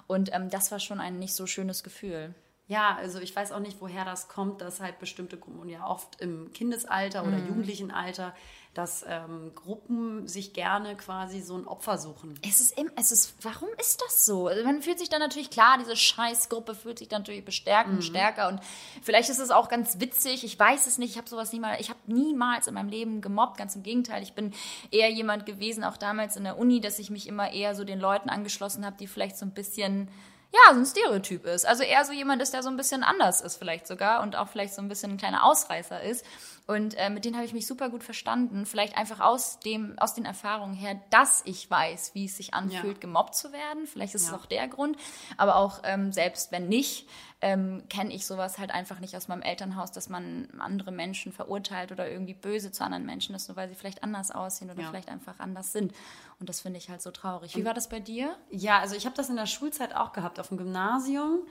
[0.08, 2.34] Und ähm, das war schon ein nicht so schönes Gefühl.
[2.70, 6.22] Ja, also ich weiß auch nicht, woher das kommt, dass halt bestimmte Gruppen ja oft
[6.22, 7.28] im Kindesalter Mhm.
[7.28, 8.36] oder Jugendlichenalter,
[8.76, 12.36] dass ähm, Gruppen sich gerne quasi so ein Opfer suchen.
[12.48, 14.48] Es ist, im, es ist, warum ist das so?
[14.48, 18.04] Also man fühlt sich dann natürlich klar, diese Scheißgruppe fühlt sich dann natürlich bestärkt und
[18.04, 18.60] stärker und
[19.02, 20.44] vielleicht ist es auch ganz witzig.
[20.44, 21.10] Ich weiß es nicht.
[21.10, 23.58] Ich habe sowas niemals, ich habe niemals in meinem Leben gemobbt.
[23.58, 24.22] Ganz im Gegenteil.
[24.22, 24.54] Ich bin
[24.92, 28.00] eher jemand gewesen, auch damals in der Uni, dass ich mich immer eher so den
[28.00, 30.08] Leuten angeschlossen habe, die vielleicht so ein bisschen
[30.52, 31.66] ja, so ein Stereotyp ist.
[31.66, 34.48] Also eher so jemand ist, der so ein bisschen anders ist vielleicht sogar und auch
[34.48, 36.26] vielleicht so ein bisschen ein kleiner Ausreißer ist.
[36.70, 38.68] Und äh, mit denen habe ich mich super gut verstanden.
[38.68, 42.98] Vielleicht einfach aus dem, aus den Erfahrungen her, dass ich weiß, wie es sich anfühlt,
[42.98, 43.00] Ja.
[43.02, 43.88] gemobbt zu werden.
[43.88, 44.36] Vielleicht ist Ja.
[44.36, 44.96] es auch der Grund.
[45.38, 47.10] Aber auch ähm, selbst wenn nicht,
[47.42, 51.92] ähm, kenne ich sowas halt einfach nicht aus meinem Elternhaus, dass man andere Menschen verurteilt
[51.92, 54.90] oder irgendwie böse zu anderen Menschen ist, nur weil sie vielleicht anders aussehen oder Ja.
[54.90, 55.92] vielleicht einfach anders sind.
[56.40, 57.56] Und das finde ich halt so traurig.
[57.56, 58.36] Wie war das bei dir?
[58.52, 61.48] Ja, also ich habe das in der Schulzeit auch gehabt, auf dem Gymnasium.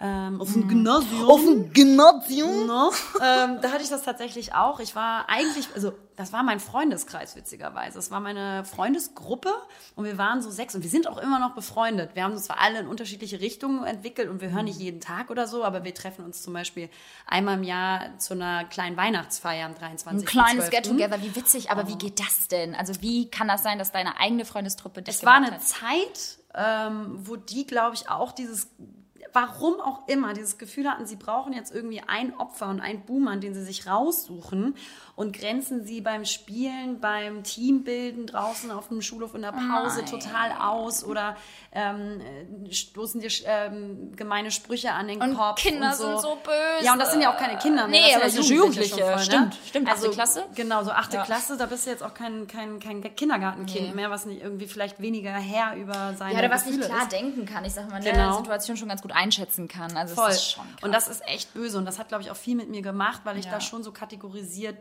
[0.00, 1.28] Ähm, auf dem Gymnasium.
[1.28, 2.66] Auf dem Gymnasium?
[2.66, 4.78] No, ähm, da hatte ich das tatsächlich auch.
[4.78, 7.96] Ich war eigentlich, also das war mein Freundeskreis witzigerweise.
[7.96, 9.52] Das war meine Freundesgruppe
[9.96, 12.14] und wir waren so sechs und wir sind auch immer noch befreundet.
[12.14, 15.30] Wir haben uns zwar alle in unterschiedliche Richtungen entwickelt und wir hören nicht jeden Tag
[15.30, 16.90] oder so, aber wir treffen uns zum Beispiel
[17.26, 20.28] einmal im Jahr zu einer kleinen Weihnachtsfeier am 23.
[20.28, 21.88] Ein kleines Get-Together, wie witzig, aber oh.
[21.88, 22.76] wie geht das denn?
[22.76, 25.62] Also wie kann das sein, dass deine eigene Freundestruppe dich Es war eine hat?
[25.62, 28.68] Zeit, ähm, wo die, glaube ich, auch dieses
[29.32, 33.36] warum auch immer, dieses Gefühl hatten, sie brauchen jetzt irgendwie ein Opfer und einen Boomer,
[33.36, 34.74] den sie sich raussuchen
[35.16, 40.06] und grenzen sie beim Spielen, beim Teambilden draußen auf dem Schulhof in der Pause Nein.
[40.06, 41.36] total aus oder
[41.72, 42.20] ähm,
[42.70, 45.60] stoßen dir ähm, gemeine Sprüche an den und Kopf.
[45.60, 46.06] Kinder und so.
[46.06, 46.84] sind so böse.
[46.84, 48.00] Ja, und das sind ja auch keine Kinder mehr.
[48.00, 48.94] Nee, aber so Jugendliche.
[48.94, 49.04] Jugendliche.
[49.04, 49.56] Voll, stimmt, ne?
[49.66, 49.90] stimmt.
[49.90, 50.44] Also, achte Klasse?
[50.54, 51.24] Genau, so achte ja.
[51.24, 53.94] Klasse, da bist du jetzt auch kein, kein, kein Kindergartenkind nee.
[53.94, 57.02] mehr, was nicht irgendwie vielleicht weniger her über seine Ja, oder was Gefühle nicht klar
[57.02, 57.12] ist.
[57.12, 57.64] denken kann.
[57.64, 58.14] Ich sag mal, genau.
[58.14, 59.96] der Situation schon ganz gut einschätzen kann.
[59.96, 60.28] Also Voll.
[60.28, 62.56] Das ist schon und das ist echt böse und das hat, glaube ich, auch viel
[62.56, 63.52] mit mir gemacht, weil ich ja.
[63.52, 64.76] da schon so kategorisiert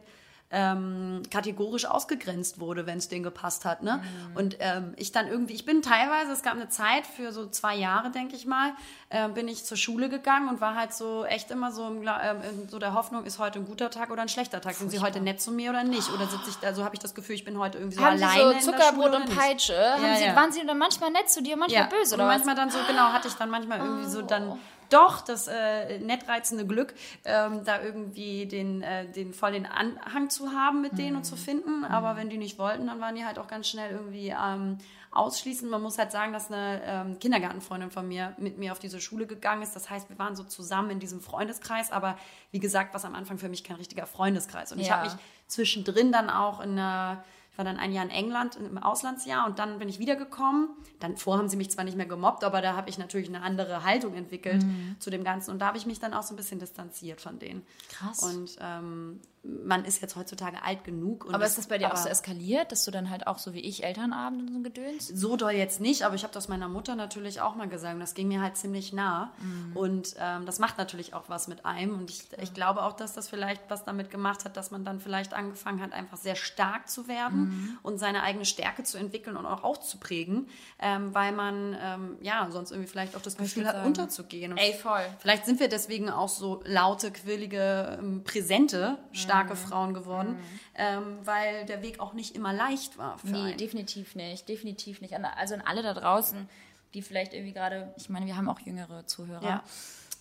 [0.50, 3.84] ähm, kategorisch ausgegrenzt wurde, wenn es denen gepasst hat.
[3.84, 4.02] Ne?
[4.02, 4.38] Mhm.
[4.38, 7.76] Und ähm, ich dann irgendwie, ich bin teilweise, es gab eine Zeit für so zwei
[7.76, 8.72] Jahre, denke ich mal,
[9.10, 12.36] äh, bin ich zur Schule gegangen und war halt so echt immer so, im, äh,
[12.70, 14.76] so der Hoffnung, ist heute ein guter Tag oder ein schlechter Tag?
[14.76, 16.10] Sind sie heute nett zu mir oder nicht?
[16.14, 18.24] Oder sitze ich da, so habe ich das Gefühl, ich bin heute irgendwie so Haben
[18.24, 18.60] alleine.
[18.60, 19.74] Sie so Zuckerbrot und Peitsche?
[19.74, 20.36] Ja, sie, ja.
[20.36, 21.90] Waren sie dann manchmal nett zu dir, manchmal ja.
[21.90, 22.16] böse?
[22.16, 22.64] Oder und manchmal was?
[22.64, 24.60] dann so, genau, hatte ich dann manchmal irgendwie so dann oh
[24.90, 26.94] doch das äh, nett reizende Glück,
[27.26, 31.18] ähm, da irgendwie den, äh, den voll den Anhang zu haben mit denen mhm.
[31.18, 31.40] und zu mhm.
[31.40, 31.86] finden.
[31.86, 32.18] Aber mhm.
[32.18, 34.78] wenn die nicht wollten, dann waren die halt auch ganz schnell irgendwie ähm,
[35.12, 35.70] ausschließend.
[35.70, 39.26] Man muss halt sagen, dass eine ähm, Kindergartenfreundin von mir mit mir auf diese Schule
[39.26, 39.76] gegangen ist.
[39.76, 42.18] Das heißt, wir waren so zusammen in diesem Freundeskreis, aber
[42.52, 44.72] wie gesagt, was am Anfang für mich kein richtiger Freundeskreis.
[44.72, 44.86] Und ja.
[44.86, 45.18] ich habe mich
[45.48, 47.24] zwischendrin dann auch in einer
[47.58, 50.70] war dann ein Jahr in England im Auslandsjahr und dann bin ich wiedergekommen.
[51.00, 53.42] Dann vor haben sie mich zwar nicht mehr gemobbt, aber da habe ich natürlich eine
[53.42, 54.96] andere Haltung entwickelt mhm.
[55.00, 57.40] zu dem Ganzen und da habe ich mich dann auch so ein bisschen distanziert von
[57.40, 57.64] denen.
[57.90, 58.24] Krass.
[58.24, 59.20] Und ähm,
[59.64, 61.28] man ist jetzt heutzutage alt genug.
[61.32, 63.62] aber ist das bei dir auch so eskaliert, dass du dann halt auch so wie
[63.62, 65.18] ich Elternabend und so gedönst?
[65.18, 68.02] So doll jetzt nicht, aber ich habe das meiner Mutter natürlich auch mal gesagt.
[68.02, 69.32] Das ging mir halt ziemlich nah.
[69.40, 69.78] Mhm.
[69.78, 71.98] Und ähm, das macht natürlich auch was mit einem.
[71.98, 75.00] Und ich, ich glaube auch, dass das vielleicht was damit gemacht hat, dass man dann
[75.00, 77.80] vielleicht angefangen hat, einfach sehr stark zu werden mhm.
[77.84, 80.48] und seine eigene Stärke zu entwickeln und auch auszuprägen,
[80.80, 83.88] ähm, weil man ähm, ja sonst irgendwie vielleicht auch das Gefühl hat, sagen.
[83.88, 84.52] unterzugehen.
[84.52, 85.06] Und Ey, voll.
[85.20, 89.58] Vielleicht sind wir deswegen auch so laute, quirlige, ähm, präsente, stark starke mhm.
[89.58, 90.60] Frauen geworden, mhm.
[90.76, 93.18] ähm, weil der Weg auch nicht immer leicht war.
[93.20, 93.58] Für nee, einen.
[93.58, 95.14] definitiv nicht, definitiv nicht.
[95.14, 96.50] Also an alle da draußen,
[96.94, 99.44] die vielleicht irgendwie gerade, ich meine, wir haben auch jüngere Zuhörer.
[99.44, 99.64] Ja.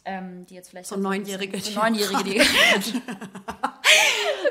[0.08, 2.38] Ähm, die jetzt vielleicht so neunjährige, so neunjährige, die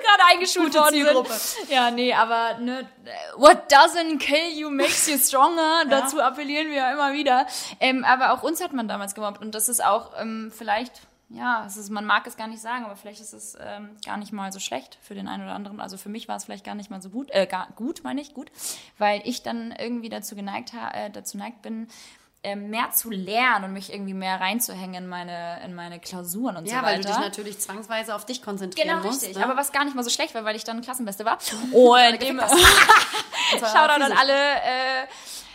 [0.03, 1.69] gerade eingeschult worden sind.
[1.69, 2.89] Ja, nee, aber ne,
[3.37, 5.55] what doesn't kill you makes you stronger.
[5.85, 6.01] Ja.
[6.01, 7.47] Dazu appellieren wir ja immer wieder.
[7.79, 11.65] Ähm, aber auch uns hat man damals gemobbt und das ist auch ähm, vielleicht ja,
[11.65, 14.31] es ist, man mag es gar nicht sagen, aber vielleicht ist es ähm, gar nicht
[14.31, 15.79] mal so schlecht für den einen oder anderen.
[15.79, 18.21] Also für mich war es vielleicht gar nicht mal so gut, äh, gar, gut meine
[18.21, 18.51] ich, gut,
[18.97, 21.87] weil ich dann irgendwie dazu geneigt, äh, dazu neigt bin,
[22.43, 26.65] äh, mehr zu lernen und mich irgendwie mehr reinzuhängen in meine, in meine Klausuren und
[26.67, 26.87] ja, so weiter.
[26.87, 29.23] Ja, weil du dich natürlich zwangsweise auf dich konzentrieren genau, musst.
[29.23, 29.37] Richtig.
[29.37, 29.43] Ne?
[29.43, 31.39] Aber was gar nicht mal so schlecht war, weil ich dann Klassenbeste war.
[31.71, 32.39] Und dem
[33.59, 35.07] Shoutout an alle äh,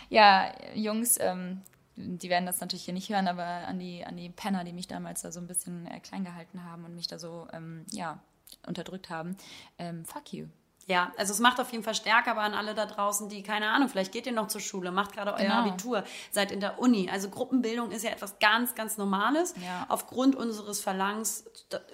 [0.09, 1.61] ja, Jungs, ähm,
[1.95, 4.87] die werden das natürlich hier nicht hören, aber an die, an die Penner, die mich
[4.87, 8.19] damals da so ein bisschen äh, klein gehalten haben und mich da so, ähm, ja,
[8.67, 9.37] unterdrückt haben,
[9.77, 10.47] ähm, fuck you.
[10.87, 13.69] Ja, also es macht auf jeden Fall stärker, aber an alle da draußen, die, keine
[13.69, 15.59] Ahnung, vielleicht geht ihr noch zur Schule, macht gerade euer genau.
[15.59, 17.09] Abitur, seid in der Uni.
[17.09, 19.53] Also Gruppenbildung ist ja etwas ganz, ganz Normales.
[19.63, 19.85] Ja.
[19.89, 21.45] Aufgrund unseres Verlangens,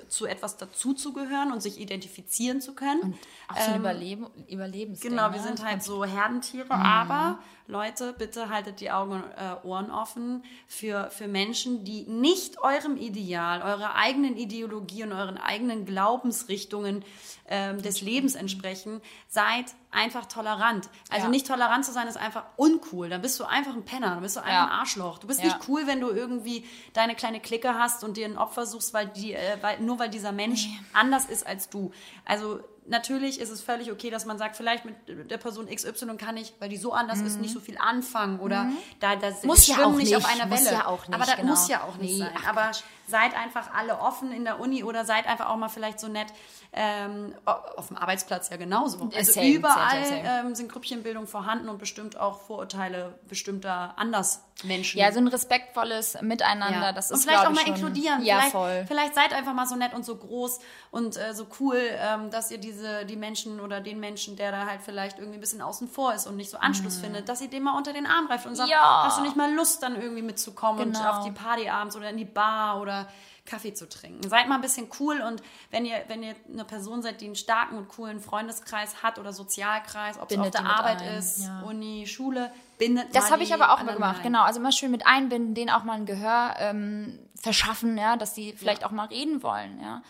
[0.07, 3.01] zu etwas dazuzugehören und sich identifizieren zu können.
[3.01, 3.15] Und
[3.49, 5.11] auch so ähm, Überleben, Überlebensding.
[5.11, 5.47] Genau, wir ne?
[5.47, 6.71] sind halt so Herdentiere, mhm.
[6.81, 12.59] aber Leute, bitte haltet die Augen und äh, Ohren offen für, für Menschen, die nicht
[12.59, 17.03] eurem Ideal, eurer eigenen Ideologie und euren eigenen Glaubensrichtungen
[17.49, 19.01] ähm, des Lebens entsprechen.
[19.27, 20.89] Seid einfach tolerant.
[21.09, 21.29] Also ja.
[21.29, 23.09] nicht tolerant zu sein ist einfach uncool.
[23.09, 24.65] Dann bist du einfach ein Penner, dann bist du einfach ja.
[24.65, 25.19] ein Arschloch.
[25.19, 25.45] Du bist ja.
[25.47, 29.07] nicht cool, wenn du irgendwie deine kleine Clique hast und dir ein Opfer suchst, weil
[29.07, 30.79] die, äh, weil, nur weil dieser Mensch nee.
[30.93, 31.91] anders ist als du.
[32.25, 34.95] Also natürlich ist es völlig okay, dass man sagt, vielleicht mit
[35.29, 37.27] der Person XY kann ich, weil die so anders mhm.
[37.27, 38.77] ist, nicht so viel anfangen oder mhm.
[38.99, 40.77] da das muss ja auch nicht auf einer muss Welle.
[40.77, 41.49] Ja auch nicht, aber das genau.
[41.49, 42.35] muss ja auch nicht nee, sein.
[42.37, 42.71] Ach, aber
[43.07, 46.27] seid einfach alle offen in der Uni oder seid einfach auch mal vielleicht so nett
[46.73, 49.09] ähm, auf dem Arbeitsplatz ja genauso.
[49.15, 54.43] Also same, überall same, same, ähm, sind Grüppchenbildung vorhanden und bestimmt auch Vorurteile bestimmter anders
[54.63, 54.99] Menschen.
[54.99, 56.91] Ja, so ein respektvolles Miteinander, Ja.
[56.91, 58.23] das und ist vielleicht glaub auch mal schon- inkludieren.
[58.25, 58.85] Ja, vielleicht, voll.
[58.87, 60.59] vielleicht seid einfach mal so nett und so groß
[60.91, 64.65] und äh, so cool, ähm, dass ihr diese die Menschen oder den Menschen, der da
[64.65, 67.49] halt vielleicht irgendwie ein bisschen außen vor ist und nicht so Anschluss findet, dass ihr
[67.49, 68.73] dem mal unter den Arm greift und sagt, Mhm.
[68.73, 69.03] Ja.
[69.05, 71.09] hast du nicht mal Lust, dann irgendwie mitzukommen und Genau.
[71.11, 73.07] auf die Party abends oder in die Bar oder
[73.47, 74.29] Kaffee zu trinken.
[74.29, 75.41] Seid mal ein bisschen cool und
[75.71, 79.33] wenn ihr, wenn ihr eine Person seid, die einen starken und coolen Freundeskreis hat oder
[79.33, 81.61] Sozialkreis, ob es auf der Arbeit ein, ist, ja.
[81.61, 84.23] Uni, Schule, bindet Das mal habe ich aber auch immer anderen gemacht, ein.
[84.23, 84.43] genau.
[84.43, 88.53] Also immer schön mit einbinden, denen auch mal ein Gehör ähm, verschaffen, ja, dass sie
[88.53, 90.03] vielleicht auch mal reden wollen, ja.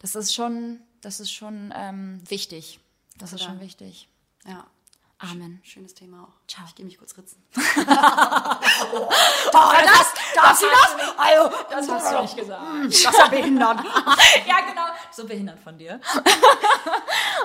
[0.00, 2.78] Das ist schon, das ist schon ähm, wichtig.
[3.18, 4.08] Das ist Oder- schon wichtig.
[4.46, 4.64] Ja.
[5.20, 5.60] Amen.
[5.64, 6.46] Schönes Thema auch.
[6.46, 6.64] Ciao.
[6.68, 7.42] Ich gehe mich kurz ritzen.
[8.90, 11.14] Oh, das, darf sie das?
[11.16, 12.62] Also, das hast du nicht gesagt.
[12.84, 13.78] Das ist ja behindert.
[14.46, 14.86] ja, genau.
[15.10, 16.00] So behindert von dir.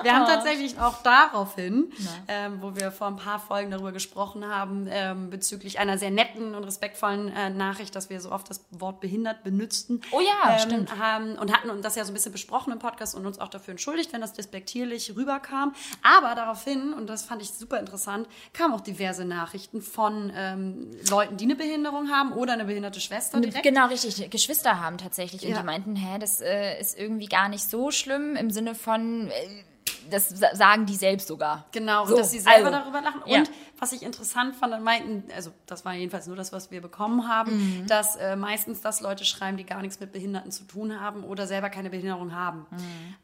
[0.02, 1.92] Wir haben tatsächlich auch daraufhin,
[2.28, 6.54] ähm, wo wir vor ein paar Folgen darüber gesprochen haben, ähm, bezüglich einer sehr netten
[6.54, 10.02] und respektvollen äh, Nachricht, dass wir so oft das Wort behindert benutzten.
[10.12, 10.98] Oh ja, ähm, stimmt.
[10.98, 13.72] Haben, und hatten das ja so ein bisschen besprochen im Podcast und uns auch dafür
[13.72, 15.74] entschuldigt, wenn das despektierlich rüberkam.
[16.02, 21.36] Aber daraufhin, und das fand ich super interessant, kamen auch diverse Nachrichten von ähm, Leuten,
[21.38, 23.62] die eine Behinderung haben oder eine behinderte Schwester direkt.
[23.62, 24.30] Genau, richtig.
[24.30, 25.42] Geschwister haben tatsächlich.
[25.44, 25.58] Und Ja.
[25.60, 29.32] die meinten, hä, das äh, ist irgendwie gar nicht so schlimm im Sinne von, äh,
[30.10, 31.64] das sa- sagen die selbst sogar.
[31.72, 33.22] Genau, So, und dass sie selber also, darüber lachen.
[33.24, 33.38] ja.
[33.38, 36.82] Und was ich interessant fand, dann meinten, also das war jedenfalls nur das, was wir
[36.82, 37.52] bekommen haben,
[37.82, 37.86] Mhm.
[37.86, 41.46] dass äh, meistens das Leute schreiben, die gar nichts mit Behinderten zu tun haben oder
[41.46, 42.66] selber keine Behinderung haben.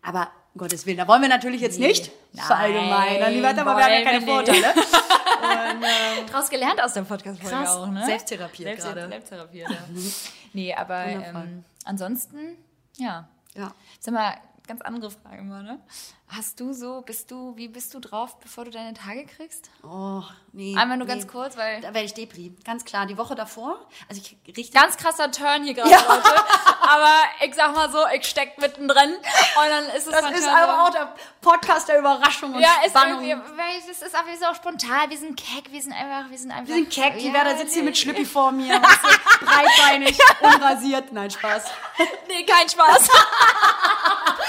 [0.03, 2.37] Aber um Gottes Willen, da wollen wir natürlich jetzt nicht Mhm.
[2.39, 3.33] Nein, verallgemeinern.
[3.33, 4.65] Lieber, aber wir haben ja keine wollen wir nicht.
[4.65, 6.27] Vorteile.
[6.31, 7.77] Draus gelernt aus der Podcast-Folge Krass.
[7.77, 8.05] auch, ne?
[8.07, 9.09] Selbsttherapie Selbst, gerade.
[9.09, 9.69] Selbsttherapie, ja.
[10.53, 12.57] nee, aber ähm, ansonsten,
[12.99, 13.29] ja.
[13.55, 13.73] Ja.
[13.99, 14.35] Sag mal,
[14.71, 15.81] ganz andere Frage mal, ne?
[16.29, 19.69] Hast du so, bist du, wie bist du drauf, bevor du deine Tage kriegst?
[19.83, 20.77] Oh, nee.
[20.79, 21.13] Einmal nur nee.
[21.13, 22.55] ganz kurz, weil Da werde ich Depri.
[22.65, 23.07] Ganz klar.
[23.07, 26.35] Die Woche davor, also ich richtig ganz krasser Turn hier gerade, Leute.
[26.83, 27.15] Aber
[27.45, 30.91] ich sag mal so, ich steck mittendrin und dann ist es Das ist aber auch
[30.91, 33.23] der Podcast der Überraschung und ja, Spannung.
[33.23, 36.69] weil es ist einfach so spontan, wir sind keck, wir sind einfach, wir sind einfach.
[36.69, 38.01] Wir sind keck, die ja, Werder sitzt hier mit nee.
[38.01, 38.81] Schlüppi vor mir,
[39.41, 41.13] breitbeinig, unrasiert.
[41.13, 41.65] Nein, Spaß.
[42.29, 43.09] Nee, kein Spaß.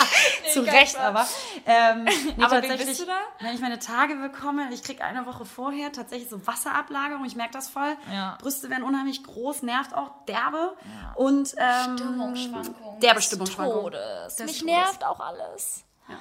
[0.53, 1.01] Zu kein Recht, Spaß.
[1.03, 1.27] aber.
[1.65, 2.11] Ähm, nee,
[2.43, 3.17] Aber wie tatsächlich, bist du da?
[3.39, 7.53] wenn ich meine Tage bekomme, ich kriege eine Woche vorher tatsächlich so Wasserablagerung, ich merke
[7.53, 7.95] das voll.
[8.11, 8.37] Ja.
[8.41, 10.75] Brüste werden unheimlich groß, nervt auch derbe.
[11.15, 12.99] Und ähm, Stimmungsschwankungen.
[12.99, 13.83] derbe des Stimmungsschwankungen.
[13.93, 14.35] Todes.
[14.35, 14.75] Des Mich Todes.
[14.75, 15.83] nervt auch alles.
[16.07, 16.15] Ja.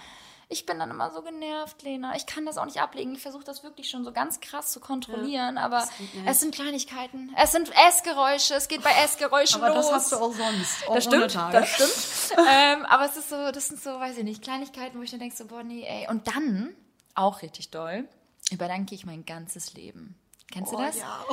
[0.53, 2.17] Ich bin dann immer so genervt, Lena.
[2.17, 3.15] Ich kann das auch nicht ablegen.
[3.15, 6.27] Ich versuche das wirklich schon so ganz krass zu kontrollieren, aber geht nicht.
[6.29, 7.33] es sind Kleinigkeiten.
[7.37, 8.55] Es sind Essgeräusche.
[8.55, 9.87] Es geht bei Essgeräuschen Aber los.
[9.87, 10.89] das hast du auch sonst.
[10.89, 12.41] auch Das stimmt, das stimmt.
[12.51, 15.21] ähm, aber es ist so, das sind so, weiß ich nicht, Kleinigkeiten, wo ich dann
[15.21, 16.09] denke so, boah, nee, ey.
[16.09, 16.75] Und dann,
[17.15, 18.09] auch richtig doll,
[18.51, 20.17] überdanke ich mein ganzes Leben.
[20.53, 20.99] Kennst du Oh, das?
[20.99, 21.25] ja.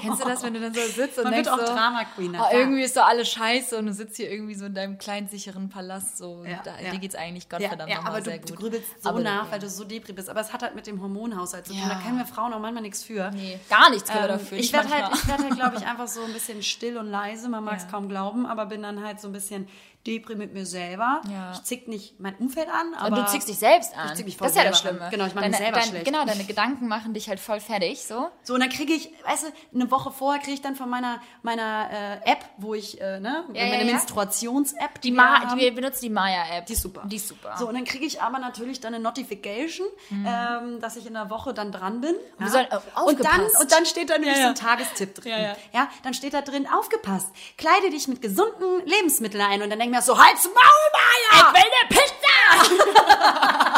[0.00, 2.04] Kennst du das, wenn du dann so sitzt und Man denkst wird auch so, Drama
[2.14, 4.98] Queen, oh, irgendwie ist so alles scheiße und du sitzt hier irgendwie so in deinem
[4.98, 6.90] kleinen sicheren Palast so, Ja, da, ja.
[6.90, 8.56] dir geht's eigentlich Ja, Gottverdammt ja, nochmal aber du, sehr du gut.
[8.58, 9.52] grübelst so Aber nach, ja.
[9.52, 10.28] weil du so depri bist.
[10.28, 11.80] Aber es hat halt mit dem Hormonhaushalt zu tun.
[11.82, 11.88] Ja.
[11.88, 13.30] Da können wir Frauen auch manchmal nichts für.
[13.30, 14.58] Nee, gar nichts können wir Ähm, dafür.
[14.58, 17.48] ich werde halt, ich werd halt glaube ich, einfach so ein bisschen still und leise.
[17.48, 17.90] Man mag es Ja.
[17.90, 19.68] kaum glauben, aber bin dann halt so ein bisschen
[20.06, 21.20] depri mit mir selber.
[21.30, 21.52] Ja.
[21.52, 24.14] Ich zick nicht mein Umfeld an, aber Und du zickst dich selbst an.
[24.16, 25.00] zick mich voll das ist ja das Schlimme.
[25.02, 25.10] an.
[25.10, 26.04] Genau, ich mach deine, mich selber dein, schlecht.
[26.04, 28.28] Genau, deine Gedanken machen dich halt voll fertig, so.
[28.42, 31.20] So, und dann kriege ich, weißt du, eine Woche vorher kriege ich dann von meiner,
[31.42, 31.88] meiner
[32.24, 33.92] äh, App, wo ich, äh, ne, Ja, meine ja.
[33.92, 35.00] Menstruations-App.
[35.02, 36.66] Die, wir Ma die wir benutzen die Maya-App.
[36.66, 37.02] Die ist super.
[37.06, 37.54] Die ist super.
[37.58, 41.30] So, und dann kriege ich aber natürlich dann eine Notification, ähm, dass ich in der
[41.30, 42.14] Woche dann dran bin.
[42.38, 45.32] Wir sollen- äh, und, dann, und dann steht da nämlich so ein Tagestipp drin.
[45.32, 45.88] Ja, ja.
[46.02, 49.62] dann steht da drin, aufgepasst, kleide dich mit gesunden Lebensmitteln ein.
[49.62, 51.52] Und dann denke ich mir so, halt's Maul, Maya!
[51.54, 53.72] will eine Pizza!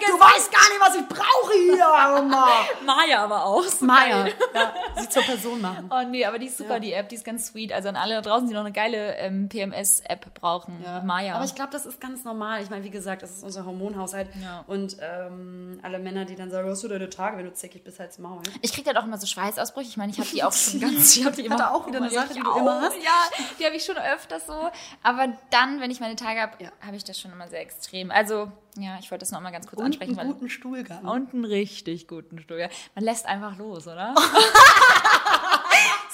[0.00, 2.48] Für Du weißt gar nicht, was ich brauche hier, Oma.
[2.84, 3.62] Maya aber auch.
[3.64, 5.90] So Maya, ja, sie zur Person machen.
[5.92, 7.72] Oh nee, aber die ist super, die App, die ist ganz sweet.
[7.72, 10.82] Also an alle da draußen, die noch eine geile ähm, PMS-App brauchen.
[11.04, 11.34] Maya.
[11.36, 12.62] Aber ich glaube, das ist ganz normal.
[12.62, 14.28] Ich meine, wie gesagt, das ist unser Hormonhaushalt.
[14.42, 14.64] Ja.
[14.66, 17.98] Und ähm, alle Männer, die dann sagen, hast du deine Tage, wenn du zickig bist,
[18.00, 18.42] halt's Maul.
[18.60, 19.88] Ich krieg dann auch immer so Schweißausbrüche.
[19.88, 21.16] Ich meine, ich habe die auch schon ganz.
[21.16, 22.56] Ich hab die Hat er auch wieder eine die Sache, die du auch.
[22.56, 22.96] immer hast?
[23.02, 24.70] Ja, die habe ich schon öfters so.
[25.02, 26.70] Aber dann, wenn ich meine Tage habe, Ja.
[26.84, 28.10] habe ich das schon immer sehr extrem.
[28.10, 30.18] Also, ja, ich wollte das noch mal ganz kurz Und ansprechen.
[30.18, 31.04] einen guten Stuhlgang.
[31.04, 32.58] und einen richtig guten Stuhl.
[32.60, 32.68] Ja.
[32.94, 34.14] Man lässt einfach los, oder?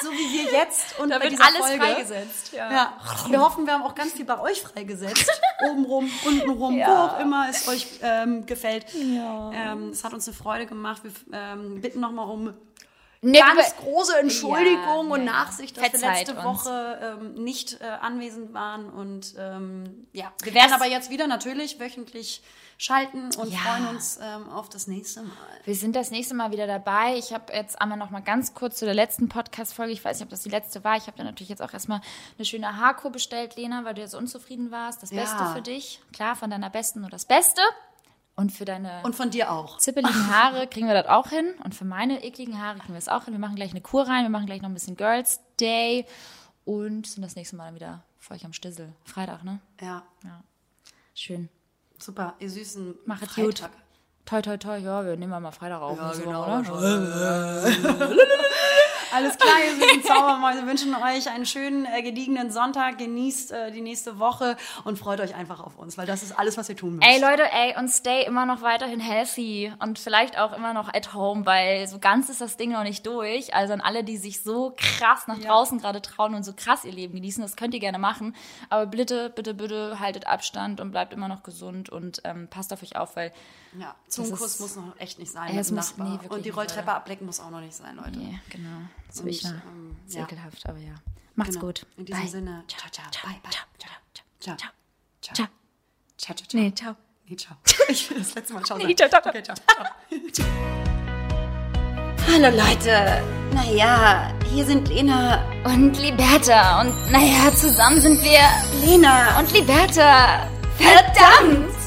[0.01, 1.83] So wie wir jetzt und Da bei wird alles Folge.
[1.83, 2.53] freigesetzt.
[2.53, 2.71] Ja.
[2.71, 2.93] Ja,
[3.29, 5.29] wir hoffen, wir haben auch ganz viel bei euch freigesetzt.
[5.69, 7.07] Obenrum, untenrum, wo Ja.
[7.07, 8.87] auch immer es euch ähm, gefällt.
[8.95, 9.51] Ja.
[9.53, 11.03] Ähm, es hat uns eine Freude gemacht.
[11.03, 12.55] Wir ähm, bitten nochmal um
[13.21, 16.45] nee, ganz große Entschuldigung ja, und ja, Nachsicht, dass wir letzte uns.
[16.45, 18.91] Woche ähm, nicht äh, anwesend waren.
[18.91, 22.43] Und ähm, ja, wir werden aber jetzt wieder natürlich wöchentlich
[22.81, 23.59] schalten und ja.
[23.59, 25.33] freuen uns ähm, auf das nächste Mal.
[25.65, 27.17] Wir sind das nächste Mal wieder dabei.
[27.17, 29.93] Ich habe jetzt einmal noch mal ganz kurz zu der letzten Podcast-Folge.
[29.93, 30.97] Ich weiß nicht, ob das die letzte war.
[30.97, 32.01] Ich habe da natürlich jetzt auch erstmal
[32.39, 35.03] eine schöne Haarkur bestellt, Lena, weil du ja so unzufrieden warst.
[35.03, 36.01] Das Beste für dich.
[36.13, 37.61] Klar, von deiner Besten nur das Beste.
[38.39, 39.79] Und für deine und von dir auch.
[39.79, 41.55] zippeligen Haare kriegen wir das auch hin.
[41.65, 43.35] Und für meine ekligen Haare kriegen wir es auch hin.
[43.35, 44.23] Wir machen gleich eine Kur rein.
[44.23, 46.07] Wir machen gleich noch ein bisschen Girls Day.
[46.65, 48.93] Und sind das nächste Mal dann wieder für euch am Stissel.
[49.05, 49.59] Freitag, ne?
[49.81, 50.05] Ja.
[50.23, 50.45] ja.
[51.15, 51.49] Schön.
[51.99, 53.69] Super, ihr süßen Machet gut.
[54.25, 54.77] Toi, toi, toi.
[54.77, 55.99] Ja, wir nehmen mal Freitag auf.
[55.99, 56.61] Ja, genau.
[56.61, 56.63] Oder?
[59.13, 60.67] Alles klar, ihr süßen Zaubermäuse.
[60.67, 62.99] Wünschen euch einen schönen, äh, gediegenen Sonntag.
[62.99, 66.57] Genießt äh, die nächste Woche und freut euch einfach auf uns, weil das ist alles,
[66.57, 67.09] was ihr tun müsst.
[67.09, 71.15] Ey, Leute, ey, und stay immer noch weiterhin healthy und vielleicht auch immer noch at
[71.15, 73.55] home, weil so ganz ist das Ding noch nicht durch.
[73.55, 75.49] Also an alle, die sich so krass nach ja.
[75.49, 78.35] draußen gerade trauen und so krass ihr Leben genießen, das könnt ihr gerne machen.
[78.69, 82.83] Aber bitte, bitte, bitte haltet Abstand und bleibt immer noch gesund und ähm, passt auf
[82.83, 83.33] euch auf, weil
[83.79, 85.57] ja, Zungenkuss muss noch echt nicht sein.
[85.57, 88.19] Es muss, nee, und die Rolltreppe ablecken muss auch noch nicht sein, Leute.
[88.19, 88.81] Nee, genau.
[89.09, 89.43] Das ähm, ist
[90.15, 90.23] ja.
[90.23, 90.95] ekelhaft, aber ja.
[91.35, 91.67] Macht's genau.
[91.67, 91.87] gut.
[91.97, 92.31] In diesem bye.
[92.31, 92.65] Sinne.
[92.69, 93.05] Ciao, ciao.
[93.23, 93.51] Bye, bye.
[93.53, 93.91] Ciao, ciao.
[94.41, 94.57] Ciao.
[94.57, 94.71] Ciao.
[95.35, 95.49] Ciao.
[96.17, 96.61] Ciao, ciao.
[96.61, 96.97] Nee, ciao.
[97.29, 97.57] Nee, ciao.
[97.89, 98.89] Ich will das letzte Mal ciao sagen.
[98.89, 99.21] Nee, ciao, ciao.
[99.25, 99.57] Okay, ciao.
[99.57, 100.47] ciao.
[102.31, 103.23] Hallo Leute.
[103.55, 106.83] Naja, hier sind Lena und Liberta.
[106.83, 108.41] Und naja, zusammen sind wir
[108.85, 110.47] Lena und Liberta.
[110.77, 111.78] Verdammt!